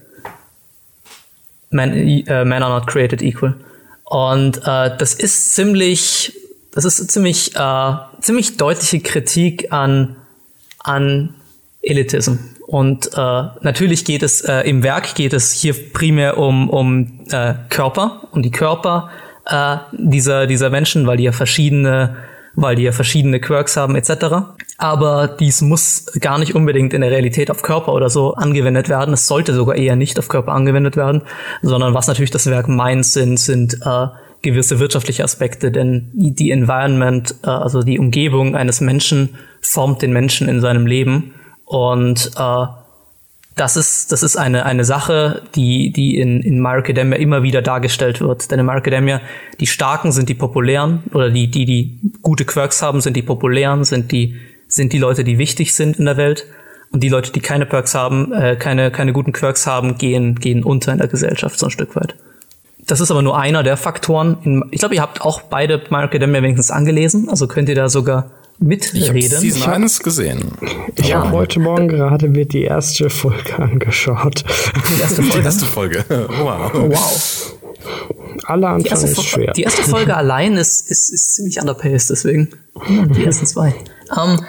[1.70, 3.54] Men, äh, men are not created equal.
[4.04, 6.34] Und äh, das ist ziemlich,
[6.72, 10.16] das ist ziemlich, äh, ziemlich deutliche Kritik an,
[10.80, 11.36] an
[11.84, 12.38] Elitism.
[12.66, 17.54] Und äh, natürlich geht es äh, im Werk geht es hier primär um, um äh,
[17.70, 19.12] Körper, um die Körper
[19.46, 22.16] äh, dieser, dieser Menschen, weil die ja verschiedene
[22.56, 24.56] weil die ja verschiedene Quirks haben etc.
[24.78, 29.14] Aber dies muss gar nicht unbedingt in der Realität auf Körper oder so angewendet werden.
[29.14, 31.22] Es sollte sogar eher nicht auf Körper angewendet werden,
[31.62, 34.08] sondern was natürlich das Werk meint, sind, sind äh,
[34.42, 40.48] gewisse wirtschaftliche Aspekte, denn die Environment, äh, also die Umgebung eines Menschen formt den Menschen
[40.48, 41.34] in seinem Leben
[41.66, 42.66] und äh,
[43.56, 47.62] das ist, das ist eine, eine Sache, die, die in, in My Academia immer wieder
[47.62, 48.52] dargestellt wird.
[48.52, 49.22] Denn in My Academia,
[49.60, 53.86] die Starken sind die Populären oder die, die, die gute Quirks haben, sind die Populären,
[53.86, 54.36] sind die,
[54.68, 56.46] sind die Leute, die wichtig sind in der Welt.
[56.92, 60.64] Und die Leute, die keine Perks haben, äh, keine, keine guten Quirks haben, gehen, gehen
[60.64, 62.16] unter in der Gesellschaft so ein Stück weit.
[62.88, 64.38] Das ist aber nur einer der Faktoren.
[64.44, 67.90] In, ich glaube, ihr habt auch beide My Academia wenigstens angelesen, also könnt ihr da
[67.90, 69.16] sogar mitreden.
[69.18, 70.52] Ich habe Season 1 gesehen.
[70.96, 74.44] Ich habe heute Morgen gerade mir die erste Folge angeschaut.
[74.90, 75.40] Die erste Folge?
[75.40, 76.06] Die erste Folge.
[76.40, 76.72] Wow.
[76.74, 77.56] wow.
[78.46, 79.54] Alle anschauen ist schwer.
[79.54, 82.50] Die erste Folge allein ist, ist, ist ziemlich underpaced, deswegen
[82.88, 83.76] die ersten zwei.
[84.16, 84.42] Ähm,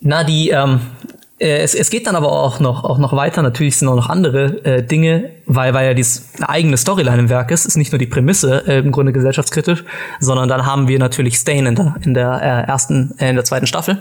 [0.00, 1.01] na, die, ähm, äh,
[1.42, 3.42] es, es geht dann aber auch noch, auch noch weiter.
[3.42, 7.28] Natürlich sind auch noch andere äh, Dinge, weil, weil ja dieses eine eigene Storyline im
[7.28, 7.66] Werk ist.
[7.66, 9.84] Ist nicht nur die Prämisse äh, im Grunde gesellschaftskritisch,
[10.20, 13.44] sondern dann haben wir natürlich Stain in der, in der äh, ersten, äh, in der
[13.44, 13.98] zweiten Staffel,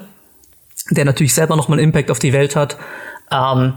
[0.91, 2.77] der natürlich selber nochmal einen Impact auf die Welt hat.
[3.31, 3.73] Ähm,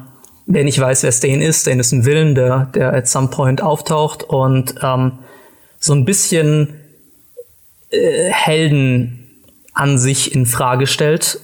[0.46, 3.62] wer nicht weiß, wer Stain ist, Stain ist ein Villain, der, der at some point
[3.62, 5.20] auftaucht und ähm,
[5.78, 6.74] so ein bisschen
[7.88, 9.42] äh, Helden
[9.72, 11.40] an sich in Frage stellt.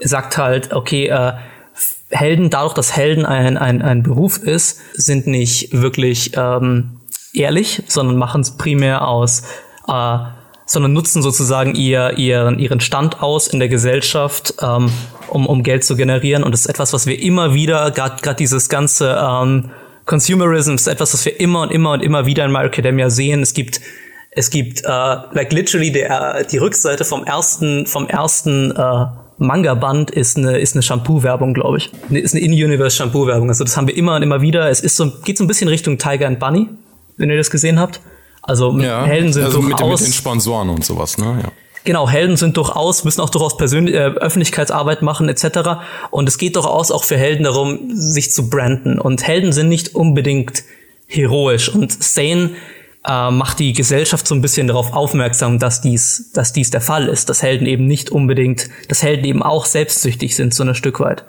[0.00, 1.34] Sagt halt, okay, äh,
[2.12, 7.00] Helden, dadurch, dass Helden ein, ein, ein Beruf ist, sind nicht wirklich ähm,
[7.34, 9.42] ehrlich, sondern machen es primär aus,
[9.88, 10.18] äh,
[10.66, 14.90] sondern nutzen sozusagen ihr, ihren, ihren Stand aus in der Gesellschaft, ähm,
[15.28, 16.44] um, um Geld zu generieren.
[16.44, 19.70] Und das ist etwas, was wir immer wieder, gerade dieses ganze ähm,
[20.04, 23.42] Consumerism ist etwas, was wir immer und immer und immer wieder in My Academia sehen.
[23.42, 23.80] Es gibt
[24.34, 29.06] es gibt äh, like literally der die Rückseite vom ersten vom ersten äh,
[29.38, 31.90] Manga-Band ist eine, ist eine Shampoo-Werbung, glaube ich.
[32.10, 33.48] Ist eine In-Universe Shampoo-Werbung.
[33.48, 34.70] Also das haben wir immer und immer wieder.
[34.70, 36.68] Es ist so, geht so ein bisschen Richtung Tiger and Bunny,
[37.16, 38.00] wenn ihr das gesehen habt.
[38.42, 39.80] Also ja, Helden sind also durchaus...
[39.80, 41.40] Mit, mit den Sponsoren und sowas, ne?
[41.42, 41.52] Ja.
[41.84, 45.80] Genau, Helden sind durchaus, müssen auch durchaus Persönlich äh, Öffentlichkeitsarbeit machen etc.
[46.10, 49.00] Und es geht durchaus auch für Helden darum, sich zu branden.
[49.00, 50.62] Und Helden sind nicht unbedingt
[51.08, 51.68] heroisch.
[51.68, 52.50] Und Sane
[53.06, 57.08] äh, macht die Gesellschaft so ein bisschen darauf aufmerksam, dass dies, dass dies der Fall
[57.08, 61.00] ist, dass Helden eben nicht unbedingt, dass Helden eben auch selbstsüchtig sind, so ein Stück
[61.00, 61.24] weit.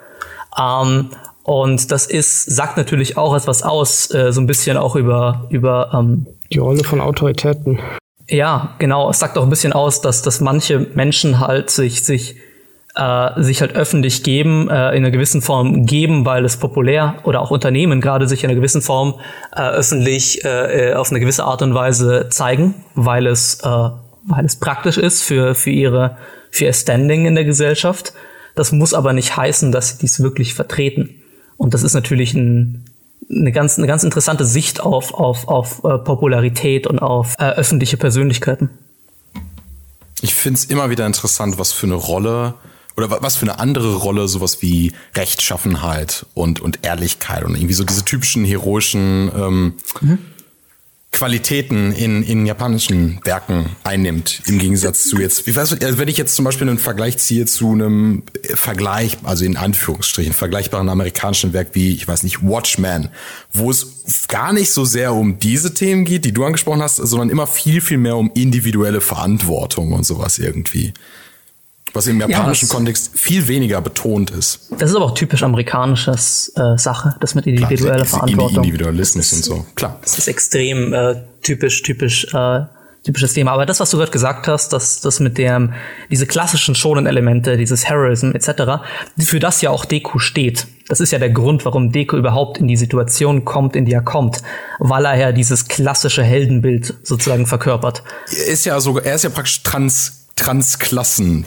[0.58, 1.10] Ähm,
[1.42, 5.90] und das ist, sagt natürlich auch etwas aus, äh, so ein bisschen auch über, über
[5.92, 7.80] ähm, die Rolle von Autoritäten.
[8.28, 9.10] Ja, genau.
[9.10, 12.36] Es sagt auch ein bisschen aus, dass, dass manche Menschen halt sich, sich
[12.94, 17.40] äh, sich halt öffentlich geben, äh, in einer gewissen Form geben, weil es populär oder
[17.40, 19.14] auch Unternehmen gerade sich in einer gewissen Form
[19.54, 24.44] äh, öffentlich äh, äh, auf eine gewisse Art und Weise zeigen, weil es, äh, weil
[24.44, 26.16] es praktisch ist für, für, ihre,
[26.50, 28.12] für ihr Standing in der Gesellschaft.
[28.54, 31.20] Das muss aber nicht heißen, dass sie dies wirklich vertreten.
[31.56, 32.84] Und das ist natürlich ein,
[33.28, 37.96] eine ganz, eine ganz interessante Sicht auf, auf, auf äh, Popularität und auf äh, öffentliche
[37.96, 38.70] Persönlichkeiten.
[40.20, 42.54] Ich finde es immer wieder interessant, was für eine Rolle
[42.96, 47.84] oder was für eine andere Rolle sowas wie Rechtschaffenheit und, und Ehrlichkeit und irgendwie so
[47.84, 50.18] diese typischen heroischen ähm, mhm.
[51.14, 56.16] Qualitäten in, in japanischen Werken einnimmt, im Gegensatz zu jetzt, wie weiß, also wenn ich
[56.16, 61.68] jetzt zum Beispiel einen Vergleich ziehe zu einem Vergleich, also in Anführungsstrichen, vergleichbaren amerikanischen Werk
[61.74, 63.10] wie, ich weiß nicht, Watchmen,
[63.52, 67.30] wo es gar nicht so sehr um diese Themen geht, die du angesprochen hast, sondern
[67.30, 70.94] immer viel, viel mehr um individuelle Verantwortung und sowas irgendwie
[71.94, 74.68] was im japanischen ja, Kontext viel weniger betont ist.
[74.78, 78.64] Das ist aber auch typisch amerikanisches äh, Sache, das mit individueller Klar, Verantwortung.
[78.64, 79.98] Individualismus und so, klar.
[80.02, 82.60] Das ist extrem äh, typisch, typisch, äh,
[83.04, 83.52] typisches Thema.
[83.52, 85.72] Aber das, was du gerade gesagt hast, dass das mit dem,
[86.10, 88.82] diese klassischen Shonen-Elemente, dieses Heroism etc.,
[89.18, 90.66] für das ja auch Deku steht.
[90.88, 94.02] Das ist ja der Grund, warum Deku überhaupt in die Situation kommt, in die er
[94.02, 94.42] kommt,
[94.80, 98.02] weil er ja dieses klassische Heldenbild sozusagen verkörpert.
[98.30, 101.46] Er ist ja sogar, er ist ja praktisch trans Transklassen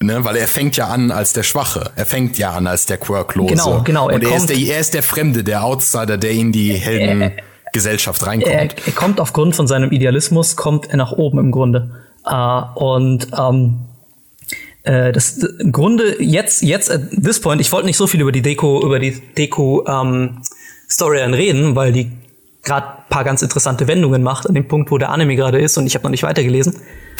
[0.00, 1.90] Ne, weil er fängt ja an als der Schwache.
[1.96, 3.54] Er fängt ja an als der Quirklose.
[3.54, 4.08] Genau, genau.
[4.08, 8.24] Er und er ist, der, er ist der Fremde, der Outsider, der in die Heldengesellschaft
[8.24, 8.54] reinkommt.
[8.54, 11.90] Er, er, kommt aufgrund von seinem Idealismus, kommt er nach oben im Grunde.
[12.24, 13.78] Uh, und ähm,
[14.84, 18.32] äh, das im Grunde jetzt, jetzt at this point, ich wollte nicht so viel über
[18.32, 20.42] die Deko, über die Deko ähm,
[20.88, 22.12] Storyline reden, weil die
[22.62, 25.86] gerade paar ganz interessante Wendungen macht an dem Punkt, wo der Anime gerade ist und
[25.86, 26.76] ich habe noch nicht weitergelesen.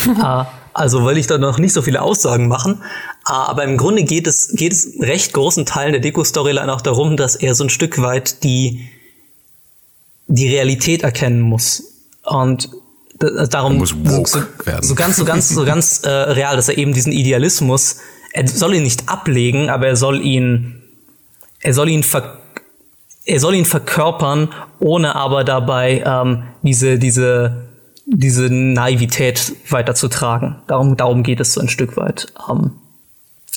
[0.07, 0.45] uh,
[0.79, 2.83] Also will ich da noch nicht so viele Aussagen machen.
[3.25, 7.35] Aber im Grunde geht es, geht es recht großen Teilen der Deko-Storyline auch darum, dass
[7.35, 8.89] er so ein Stück weit die,
[10.29, 11.83] die Realität erkennen muss.
[12.23, 12.71] Und
[13.19, 17.97] darum so, so, ganz, so ganz, so ganz äh, real, dass er eben diesen Idealismus,
[18.33, 20.81] er soll ihn nicht ablegen, aber er soll ihn,
[21.61, 22.39] er soll ihn ver,
[23.25, 27.68] er soll ihn verkörpern, ohne aber dabei ähm, diese, diese
[28.11, 30.57] diese Naivität weiterzutragen.
[30.67, 32.73] Darum, darum geht es so ein Stück weit ähm,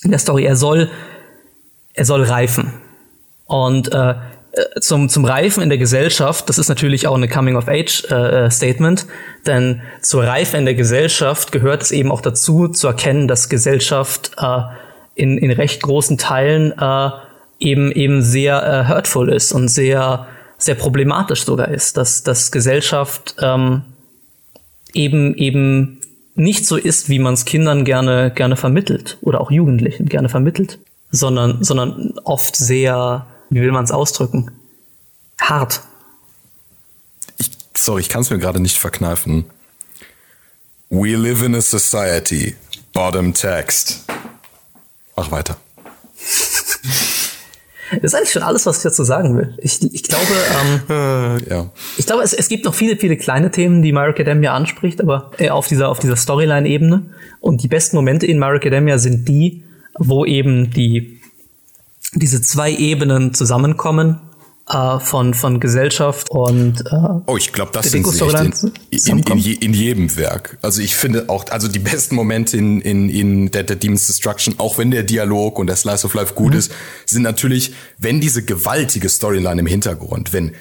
[0.04, 0.44] in der Story.
[0.44, 0.90] Er soll,
[1.94, 2.74] er soll reifen.
[3.46, 4.16] Und äh,
[4.82, 9.06] zum, zum Reifen in der Gesellschaft, das ist natürlich auch eine Coming-of-Age-Statement, äh,
[9.46, 14.32] denn zur Reife in der Gesellschaft gehört es eben auch dazu, zu erkennen, dass Gesellschaft
[14.38, 14.62] äh,
[15.16, 17.10] in, in recht großen Teilen äh,
[17.60, 20.28] eben, eben sehr äh, hurtful ist und sehr,
[20.58, 23.84] sehr problematisch sogar ist, dass, dass Gesellschaft ähm,
[24.94, 26.02] eben eben
[26.36, 30.80] nicht so ist, wie man es Kindern gerne gerne vermittelt oder auch Jugendlichen gerne vermittelt,
[31.12, 34.52] sondern sondern oft sehr, wie will man es ausdrücken,
[35.40, 35.82] hart.
[37.38, 39.46] Ich sorry, ich kann es mir gerade nicht verkneifen.
[40.90, 42.56] We live in a society.
[42.94, 44.06] Bottom text.
[45.16, 45.58] Mach weiter.
[47.92, 49.54] Das ist eigentlich schon alles, was ich dazu sagen will.
[49.60, 51.72] Ich, ich glaube, ähm, äh, ja.
[51.98, 55.32] ich glaube, es, es gibt noch viele, viele kleine Themen, die My Academia anspricht, aber
[55.38, 57.04] äh, auf dieser, auf dieser Storyline-Ebene.
[57.42, 59.64] Und die besten Momente in My Academia sind die,
[60.00, 61.20] wo eben die,
[62.14, 64.22] diese zwei Ebenen zusammenkommen
[64.72, 66.96] äh, von, von Gesellschaft und äh,
[67.26, 70.58] Oh, ich glaube, das sind in, in, in, in, jedem Werk.
[70.62, 74.56] Also ich finde auch, also die besten Momente in, in, in Dead, Dead Demon's Destruction,
[74.58, 76.60] auch wenn der Dialog und der Slice of Life gut mhm.
[76.60, 76.72] ist,
[77.06, 80.54] sind natürlich, wenn diese gewaltige Storyline im Hintergrund, wenn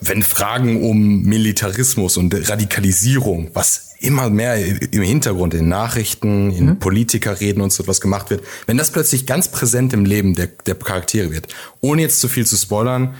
[0.00, 6.78] wenn Fragen um Militarismus und Radikalisierung, was immer mehr im Hintergrund in Nachrichten, in mhm.
[6.78, 10.74] Politikerreden und so etwas gemacht wird, wenn das plötzlich ganz präsent im Leben der, der
[10.74, 11.48] Charaktere wird,
[11.80, 13.14] ohne jetzt zu viel zu spoilern,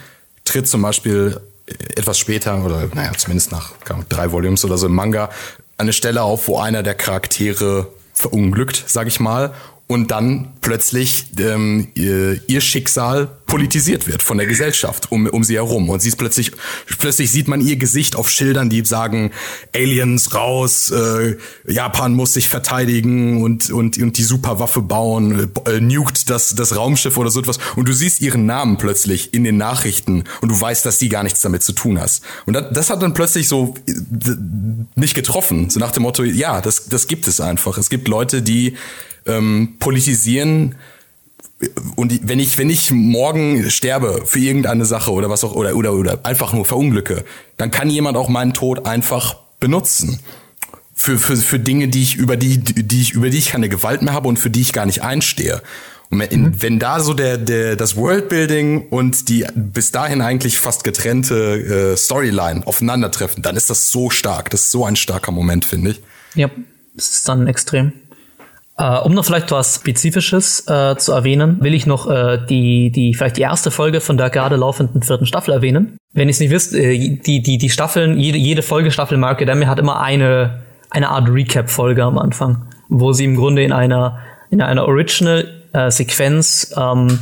[0.45, 1.41] tritt zum Beispiel
[1.97, 3.73] etwas später oder naja, zumindest nach
[4.09, 5.31] drei Volumes oder so im Manga
[5.77, 9.55] eine Stelle auf, wo einer der Charaktere verunglückt, sag ich mal,
[9.95, 15.55] und dann plötzlich ähm, ihr, ihr Schicksal politisiert wird von der Gesellschaft um, um sie
[15.55, 15.89] herum.
[15.89, 16.51] Und sie ist plötzlich,
[16.99, 19.31] plötzlich sieht man ihr Gesicht auf Schildern, die sagen,
[19.73, 21.37] Aliens raus, äh,
[21.69, 27.17] Japan muss sich verteidigen und, und, und die Superwaffe bauen, äh, nuked das, das Raumschiff
[27.17, 27.61] oder so etwas.
[27.77, 31.23] Und du siehst ihren Namen plötzlich in den Nachrichten und du weißt, dass sie gar
[31.23, 32.25] nichts damit zu tun hast.
[32.47, 33.93] Und das, das hat dann plötzlich so äh,
[34.97, 35.71] nicht getroffen.
[35.71, 37.79] So nach dem Motto, ja, das, das gibt es einfach.
[37.79, 38.75] Es gibt Leute, die
[39.27, 40.75] ähm, politisieren
[41.97, 45.93] und wenn ich wenn ich morgen sterbe für irgendeine Sache oder was auch oder oder
[45.93, 47.25] oder einfach nur verunglücke,
[47.57, 50.21] dann kann jemand auch meinen Tod einfach benutzen
[50.95, 54.03] für für für Dinge, die ich über die die ich über die ich keine Gewalt
[54.03, 55.63] mehr habe und für die ich gar nicht einstehe.
[56.11, 56.63] Und wenn, mhm.
[56.63, 61.97] wenn da so der der das Worldbuilding und die bis dahin eigentlich fast getrennte äh,
[61.97, 64.51] Storyline aufeinandertreffen, dann ist das so stark.
[64.51, 66.03] Das ist so ein starker Moment, finde ich.
[66.35, 66.51] Ja,
[66.95, 67.93] das ist dann extrem.
[68.77, 73.15] Uh, um noch vielleicht was Spezifisches uh, zu erwähnen, will ich noch uh, die, die,
[73.15, 75.97] vielleicht die erste Folge von der gerade laufenden vierten Staffel erwähnen.
[76.13, 79.79] Wenn ihr es nicht wisst, die, die, die Staffeln, jede, jede Folgestaffel Mark Academy hat
[79.79, 84.19] immer eine, eine Art Recap-Folge am Anfang, wo sie im Grunde in einer,
[84.51, 87.21] in einer Original-Sequenz ähm,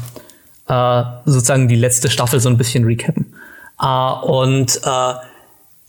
[1.27, 3.35] sozusagen die letzte Staffel so ein bisschen recappen.
[4.23, 4.81] und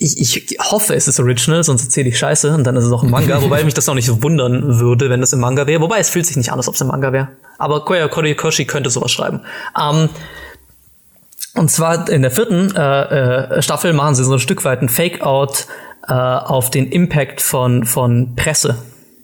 [0.03, 3.03] ich, ich hoffe, es ist original, sonst erzähle ich Scheiße und dann ist es auch
[3.03, 5.81] ein Manga, wobei mich das auch nicht so wundern würde, wenn es im Manga wäre.
[5.81, 7.29] Wobei es fühlt sich nicht an, als ob es im Manga wäre.
[7.57, 9.41] Aber Koya Korikoshi könnte sowas schreiben.
[9.79, 10.09] Ähm,
[11.55, 14.89] und zwar in der vierten äh, äh, Staffel machen sie so ein Stück weit ein
[14.89, 15.67] Fake-Out
[16.07, 18.77] äh, auf den Impact von, von Presse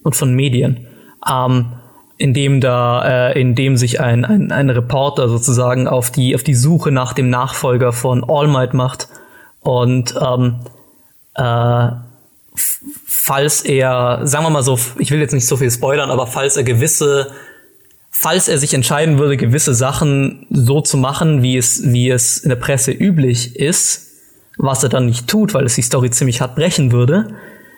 [0.04, 0.88] und von Medien.
[1.30, 1.74] Ähm,
[2.18, 6.44] in dem da, äh, in dem sich ein, ein, ein Reporter sozusagen auf die, auf
[6.44, 9.08] die Suche nach dem Nachfolger von All Might macht
[9.62, 10.60] und ähm,
[11.36, 11.90] äh,
[13.06, 16.58] falls er, sagen wir mal so, ich will jetzt nicht so viel spoilern, aber falls
[16.58, 17.32] er gewisse,
[18.10, 22.50] falls er sich entscheiden würde, gewisse Sachen so zu machen, wie es, wie es in
[22.50, 24.08] der Presse üblich ist,
[24.58, 27.36] was er dann nicht tut, weil es die Story ziemlich hart brechen würde,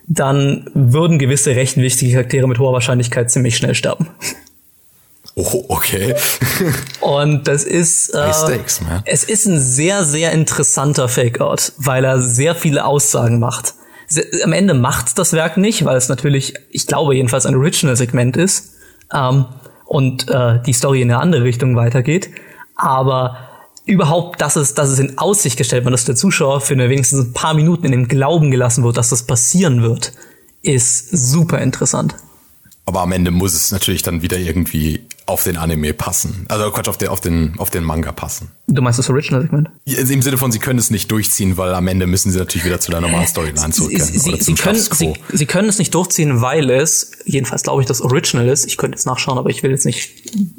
[0.07, 4.07] dann würden gewisse recht wichtige Charaktere mit hoher Wahrscheinlichkeit ziemlich schnell sterben.
[5.35, 6.15] Oh, okay.
[7.01, 12.53] Und das ist, äh, Stakes, es ist ein sehr, sehr interessanter Fake-Out, weil er sehr
[12.53, 13.73] viele Aussagen macht.
[14.43, 18.73] Am Ende macht das Werk nicht, weil es natürlich, ich glaube jedenfalls ein Original-Segment ist
[19.13, 19.45] ähm,
[19.85, 22.29] und äh, die Story in eine andere Richtung weitergeht.
[22.75, 23.37] Aber
[23.85, 27.27] überhaupt, dass es, dass es in Aussicht gestellt wird, dass der Zuschauer für eine wenigstens
[27.27, 30.11] ein paar Minuten in dem Glauben gelassen wird, dass das passieren wird,
[30.61, 32.15] ist super interessant.
[32.85, 36.45] Aber am Ende muss es natürlich dann wieder irgendwie auf den Anime passen.
[36.49, 38.51] Also Quatsch, auf den, auf den, auf den Manga passen.
[38.67, 39.69] Du meinst das Original-Segment?
[39.85, 42.81] Im Sinne von, sie können es nicht durchziehen, weil am Ende müssen sie natürlich wieder
[42.81, 44.11] zu der normalen Storyline zurückkehren.
[44.11, 47.87] Sie, sie, sie, können, sie, sie, können es nicht durchziehen, weil es, jedenfalls glaube ich,
[47.87, 48.65] das Original ist.
[48.65, 50.11] Ich könnte jetzt nachschauen, aber ich will jetzt nicht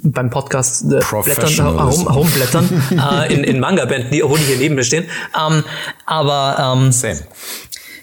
[0.02, 4.84] beim Podcast äh, blättern, herum, herumblättern äh, in, in Manga-Bänden, die, die hier neben mir
[4.84, 5.04] stehen.
[5.38, 5.64] Ähm,
[6.06, 7.20] aber ähm, Same.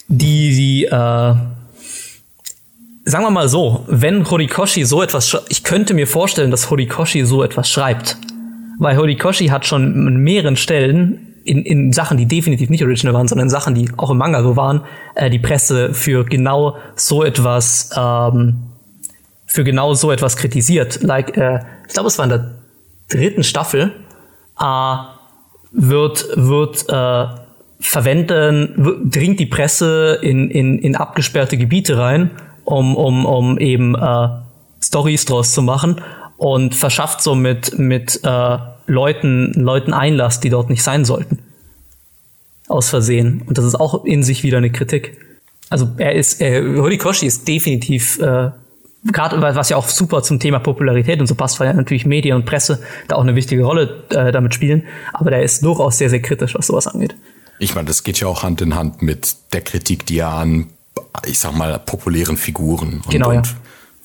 [0.08, 1.36] die, die äh,
[3.10, 7.44] sagen wir mal so, wenn Horikoshi so etwas, ich könnte mir vorstellen, dass Horikoshi so
[7.44, 8.18] etwas schreibt.
[8.78, 13.28] Weil Horikoshi hat schon in mehreren Stellen in, in Sachen, die definitiv nicht original waren,
[13.28, 14.82] sondern in Sachen, die auch im Manga so waren,
[15.16, 18.64] äh, die Presse für genau so etwas, ähm,
[19.46, 21.02] für genau so etwas kritisiert.
[21.02, 22.52] Like, äh, ich glaube, es war in der
[23.10, 23.94] dritten Staffel,
[24.60, 24.96] äh,
[25.72, 27.26] wird, wird äh,
[27.80, 32.32] verwenden, dringt die Presse in, in, in abgesperrte Gebiete rein
[32.70, 34.30] um, um, um eben äh,
[34.82, 36.02] Stories draus zu machen
[36.38, 38.58] und verschafft so mit, mit äh,
[38.88, 41.40] Leuten, Leuten Einlass, die dort nicht sein sollten.
[42.68, 43.42] aus Versehen.
[43.48, 45.18] Und das ist auch in sich wieder eine Kritik.
[45.70, 48.52] Also er ist, äh, Horikoshi ist definitiv, äh,
[49.12, 52.36] gerade was ja auch super zum Thema Popularität und so passt, weil ja natürlich Medien
[52.36, 54.84] und Presse da auch eine wichtige Rolle äh, damit spielen.
[55.14, 57.16] Aber der ist durchaus sehr, sehr kritisch, was sowas angeht.
[57.58, 60.68] Ich meine, das geht ja auch Hand in Hand mit der Kritik, die er an,
[61.26, 63.40] ich sag mal, populären Figuren und, Genau, ja.
[63.40, 63.56] und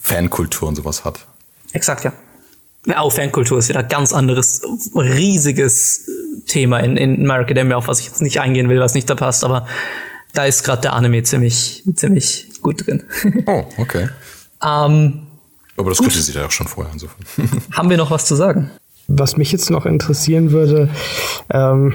[0.01, 1.27] Fankultur und sowas hat.
[1.73, 2.13] Exakt, ja.
[2.87, 4.61] Ja, Auch Fankultur ist wieder ein ganz anderes,
[4.95, 6.11] riesiges
[6.47, 9.15] Thema in, in My Academia, auf was ich jetzt nicht eingehen will, was nicht da
[9.15, 9.67] passt, aber
[10.35, 13.03] da ist gerade der Anime ziemlich, ziemlich gut drin.
[13.47, 14.09] Oh, okay.
[14.63, 15.27] ähm,
[15.77, 17.25] Aber das kritisiert er auch schon vorher insofern.
[17.73, 18.71] haben wir noch was zu sagen?
[19.07, 20.91] Was mich jetzt noch interessieren würde,
[21.51, 21.95] ähm,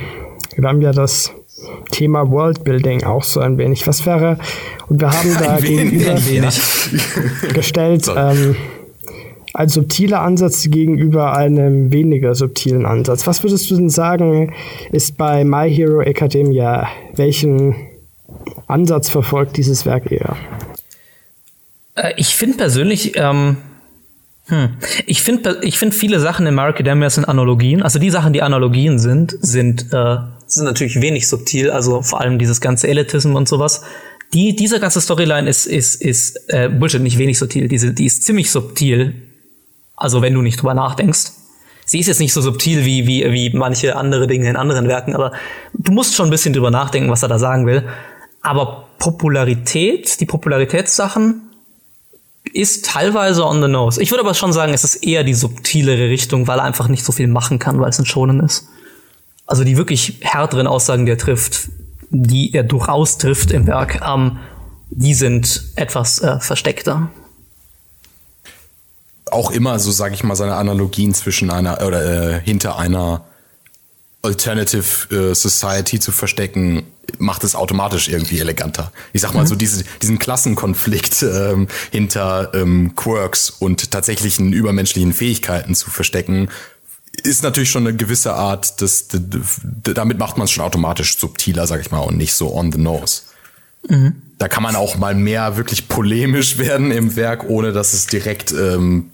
[0.56, 1.32] wir haben ja das
[1.92, 3.88] Thema Worldbuilding auch so ein wenig.
[3.88, 4.38] Was wäre,
[4.88, 6.16] und wir haben da gegenüber
[7.54, 8.56] gestellt, ähm,
[9.54, 13.26] ein subtiler Ansatz gegenüber einem weniger subtilen Ansatz.
[13.28, 14.54] Was würdest du denn sagen,
[14.92, 17.76] ist bei My Hero Academia, welchen
[18.68, 20.38] Ansatz verfolgt dieses Werk eher?
[21.96, 23.58] Äh, ich finde persönlich, ähm,
[24.48, 24.70] hm,
[25.06, 27.82] ich finde ich find viele Sachen in My Academia sind Analogien.
[27.82, 30.18] Also die Sachen, die Analogien sind, sind, äh,
[30.56, 31.72] sind natürlich wenig subtil.
[31.72, 33.82] Also vor allem dieses ganze Elitism und sowas.
[34.34, 37.68] Die, diese ganze Storyline ist, ist, ist äh, Bullshit, nicht wenig subtil.
[37.68, 39.16] Diese, die ist ziemlich subtil.
[39.96, 41.32] Also wenn du nicht drüber nachdenkst.
[41.86, 45.16] Sie ist jetzt nicht so subtil wie, wie, wie manche andere Dinge in anderen Werken,
[45.16, 45.32] aber
[45.74, 47.88] du musst schon ein bisschen drüber nachdenken, was er da sagen will.
[48.44, 51.50] Aber Popularität, die Popularitätssachen,
[52.54, 54.02] ist teilweise on the nose.
[54.02, 57.04] Ich würde aber schon sagen, es ist eher die subtilere Richtung, weil er einfach nicht
[57.04, 58.68] so viel machen kann, weil es ein Schonen ist.
[59.50, 61.70] Also die wirklich härteren Aussagen, die er trifft,
[62.12, 64.38] die er durchaus trifft im Werk, ähm,
[64.92, 67.10] die sind etwas äh, versteckter.
[69.32, 73.26] auch immer, so sage ich mal, seine Analogien zwischen einer oder äh, hinter einer
[74.22, 76.84] Alternative äh, Society zu verstecken,
[77.18, 78.92] macht es automatisch irgendwie eleganter.
[79.14, 85.74] Ich sag mal so diese, diesen Klassenkonflikt ähm, hinter ähm, Quirks und tatsächlichen übermenschlichen Fähigkeiten
[85.74, 86.50] zu verstecken,
[87.20, 89.06] ist natürlich schon eine gewisse Art, das,
[89.84, 92.78] damit macht man es schon automatisch subtiler, sag ich mal, und nicht so on the
[92.80, 93.22] nose.
[94.38, 98.52] Da kann man auch mal mehr wirklich polemisch werden im Werk, ohne dass es direkt
[98.52, 99.12] ähm,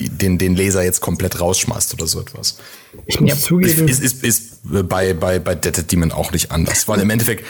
[0.00, 2.58] den, den Leser jetzt komplett rausschmeißt oder so etwas.
[3.06, 3.36] Ich muss Ja.
[3.36, 6.86] zugeben, Ist, ist, ist bei, bei, bei Dead Demon auch nicht anders.
[6.88, 7.44] Weil im Endeffekt,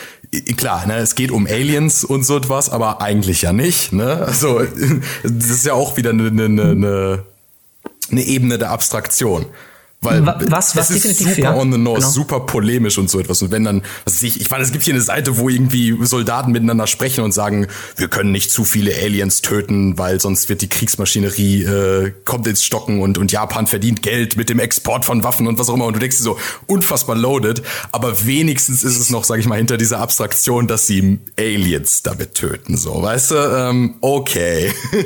[0.57, 3.93] klar, ne, es geht um Aliens und so etwas, aber eigentlich ja nicht.
[3.93, 4.25] Ne?
[4.27, 4.61] Also,
[5.25, 7.25] das ist ja auch wieder eine, eine, eine,
[8.11, 9.47] eine Ebene der Abstraktion.
[10.01, 11.55] Weil Wa- was- was es ist super ja.
[11.57, 12.11] on the nose, Genau.
[12.13, 13.43] super polemisch und so etwas.
[13.43, 16.53] Und wenn dann, was ich, ich meine, es gibt hier eine Seite, wo irgendwie Soldaten
[16.53, 20.69] miteinander sprechen und sagen, wir können nicht zu viele Aliens töten, weil sonst wird die
[20.69, 25.49] Kriegsmaschinerie äh, kommt ins Stocken und und Japan verdient Geld mit dem Export von Waffen
[25.49, 25.87] und was auch immer.
[25.87, 26.39] Und du denkst dir so
[26.69, 31.19] unfassbar loaded, aber wenigstens ist es noch, sag ich mal, hinter dieser Abstraktion, dass sie
[31.37, 32.77] Aliens damit töten.
[32.77, 33.35] So, weißt du?
[33.35, 34.71] Ähm, okay.
[34.93, 35.03] Äh,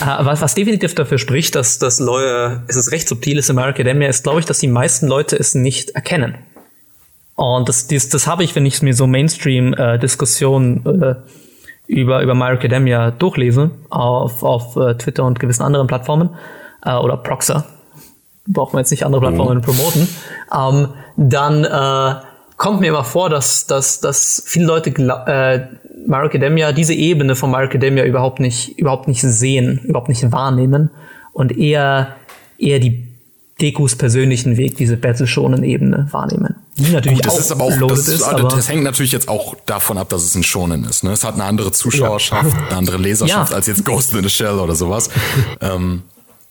[0.00, 4.08] Was, was definitiv dafür spricht, dass das Leute, es ist recht subtil ist My Academia,
[4.08, 6.36] ist, glaube ich, dass die meisten Leute es nicht erkennen.
[7.34, 11.14] Und das, das, das habe ich, wenn ich mir so Mainstream-Diskussionen äh,
[11.86, 16.30] über, über My Academia durchlese, auf, auf äh, Twitter und gewissen anderen Plattformen,
[16.84, 17.64] äh, oder Proxer,
[18.46, 20.08] braucht man jetzt nicht andere Plattformen promoten,
[20.52, 22.20] ähm, dann äh,
[22.56, 25.66] kommt mir immer vor, dass, dass, dass viele Leute äh,
[26.06, 30.90] My Academia, diese Ebene von My Academia überhaupt nicht, überhaupt nicht sehen, überhaupt nicht wahrnehmen
[31.32, 32.16] und eher,
[32.58, 33.07] eher die
[33.60, 36.54] Dekus persönlichen Weg, diese Battle-Shonen-Ebene wahrnehmen.
[36.76, 39.28] Die natürlich das auch ist aber auch, das, ist, also aber das hängt natürlich jetzt
[39.28, 41.02] auch davon ab, dass es ein Shonen ist.
[41.02, 41.10] Ne?
[41.10, 43.56] Es hat eine andere Zuschauerschaft, eine andere Leserschaft Ja.
[43.56, 45.10] als jetzt Ghost in the Shell oder sowas.
[45.60, 46.02] ähm,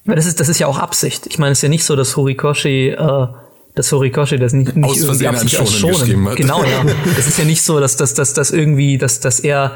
[0.06, 1.28] das ist, das ist ja auch Absicht.
[1.28, 3.28] Ich meine, es ist ja nicht so, dass Horikoshi, äh,
[3.76, 6.36] dass Horikoshi das nicht, nicht einen absichtlich als hat.
[6.36, 6.86] Genau, ja.
[7.18, 9.74] Es ist ja nicht so, dass, dass, dass, dass irgendwie, dass, dass er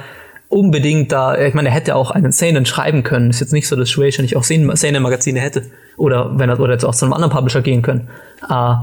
[0.51, 3.29] unbedingt da, ich meine, er hätte auch einen Seinen schreiben können.
[3.29, 5.63] Ist jetzt nicht so, dass Shueisha nicht auch Seinen- Seinen-Magazine hätte.
[5.97, 8.09] Oder wenn er, oder jetzt auch zu einem anderen Publisher gehen können.
[8.49, 8.73] Äh,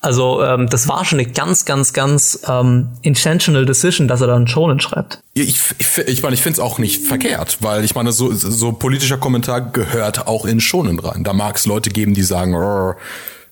[0.00, 4.34] also, ähm, das war schon eine ganz, ganz, ganz ähm, intentional decision, dass er da
[4.34, 5.20] einen Shonen schreibt.
[5.34, 8.72] ich ich, ich meine, ich finde es auch nicht verkehrt, weil ich meine, so, so
[8.72, 11.22] politischer Kommentar gehört auch in Shonen rein.
[11.22, 12.96] Da mag es Leute geben, die sagen, "Rrr,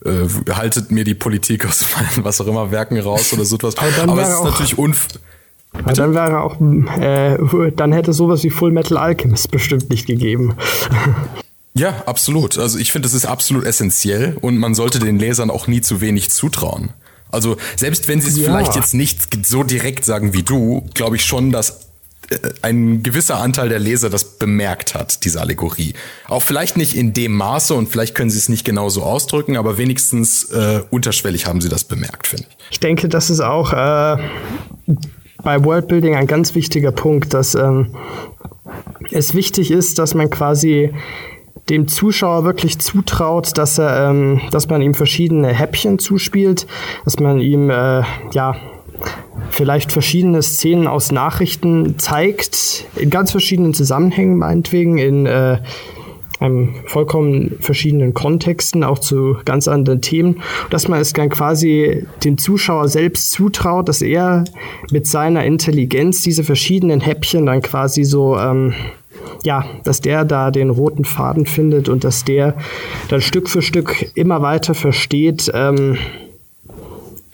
[0.05, 3.77] äh, haltet mir die Politik aus meinen, was auch immer, Werken raus oder so etwas.
[3.77, 5.07] Aber dann Aber es ist natürlich unf
[5.73, 6.57] dann wäre auch,
[7.01, 10.55] äh, dann hätte sowas wie Full Metal Alchemist bestimmt nicht gegeben.
[11.75, 12.59] Ja, absolut.
[12.59, 16.01] Also ich finde, das ist absolut essentiell und man sollte den Lesern auch nie zu
[16.01, 16.91] wenig zutrauen.
[17.31, 18.45] Also selbst wenn sie es Ja.
[18.51, 21.87] vielleicht jetzt nicht so direkt sagen wie du, glaube ich schon, dass
[22.31, 25.95] äh, ein gewisser Anteil der Leser das bemerkt hat, diese Allegorie.
[26.29, 29.79] Auch vielleicht nicht in dem Maße und vielleicht können sie es nicht genauso ausdrücken, aber
[29.79, 32.57] wenigstens äh, unterschwellig haben sie das bemerkt, finde ich.
[32.73, 34.17] Ich denke, das ist auch äh,
[35.43, 37.95] bei Worldbuilding ein ganz wichtiger Punkt, dass ähm,
[39.11, 40.93] es wichtig ist, dass man quasi
[41.69, 46.67] dem Zuschauer wirklich zutraut, dass er, ähm, dass man ihm verschiedene Häppchen zuspielt,
[47.05, 48.57] dass man ihm äh, ja
[49.51, 55.59] vielleicht verschiedene Szenen aus Nachrichten zeigt, in ganz verschiedenen Zusammenhängen, meinetwegen, in äh,
[56.41, 62.39] einem vollkommen verschiedenen Kontexten, auch zu ganz anderen Themen, dass man es dann quasi dem
[62.39, 64.45] Zuschauer selbst zutraut, dass er
[64.91, 68.75] mit seiner Intelligenz diese verschiedenen Häppchen dann quasi so ähm,
[69.43, 72.57] ja, dass der da den roten Faden findet und dass der
[73.09, 75.99] dann Stück für Stück immer weiter versteht, ähm,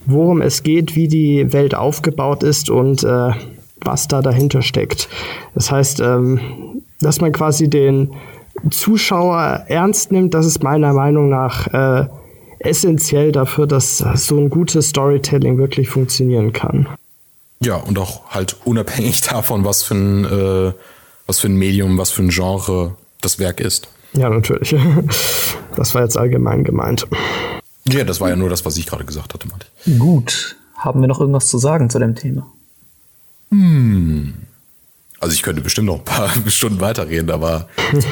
[0.04, 3.30] worum es geht, wie die Welt aufgebaut ist und äh,
[3.80, 5.08] was da dahinter steckt.
[5.54, 6.40] Das heißt, ähm,
[7.00, 8.14] dass man quasi den
[8.70, 12.06] Zuschauer ernst nimmt, das ist meiner Meinung nach äh,
[12.58, 16.88] essentiell dafür, dass so ein gutes Storytelling wirklich funktionieren kann.
[17.60, 20.72] Ja, und auch halt unabhängig davon, was für ein, äh,
[21.26, 23.88] was für ein Medium, was für ein Genre das Werk ist.
[24.12, 24.74] Ja, natürlich.
[25.74, 27.06] Das war jetzt allgemein gemeint.
[27.86, 29.98] Ja, das war ja nur das, was ich gerade gesagt hatte, Martin.
[29.98, 30.56] Gut.
[30.74, 32.46] Haben wir noch irgendwas zu sagen zu dem Thema?
[33.50, 34.32] Hm.
[35.18, 37.68] Also ich könnte bestimmt noch ein paar Stunden weiterreden, aber,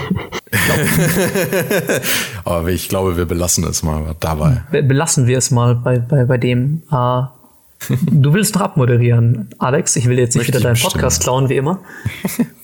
[2.45, 4.63] aber ich glaube, wir belassen es mal dabei.
[4.71, 6.83] Belassen wir es mal bei, bei, bei dem.
[6.91, 7.23] Äh,
[8.11, 9.97] du willst noch abmoderieren, Alex.
[9.97, 11.81] Ich will jetzt nicht Möchte wieder deinen Podcast klauen, wie immer.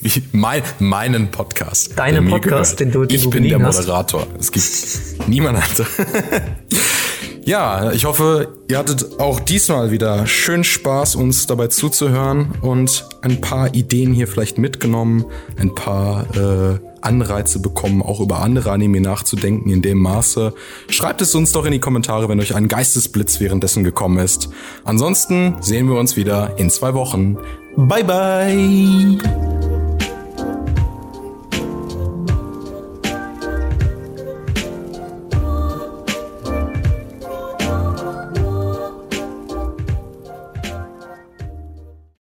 [0.00, 1.98] Wie, mein, meinen Podcast.
[1.98, 4.26] Deinen Podcast, den du den Ich du bin der Moderator.
[4.38, 4.56] Hast.
[4.56, 5.86] Es gibt niemand anderen.
[7.44, 13.40] Ja, ich hoffe, ihr hattet auch diesmal wieder schön Spaß, uns dabei zuzuhören und ein
[13.40, 15.24] paar Ideen hier vielleicht mitgenommen,
[15.58, 20.52] ein paar äh, Anreize bekommen, auch über andere Anime nachzudenken in dem Maße.
[20.88, 24.50] Schreibt es uns doch in die Kommentare, wenn euch ein Geistesblitz währenddessen gekommen ist.
[24.84, 27.38] Ansonsten sehen wir uns wieder in zwei Wochen.
[27.76, 29.69] Bye bye!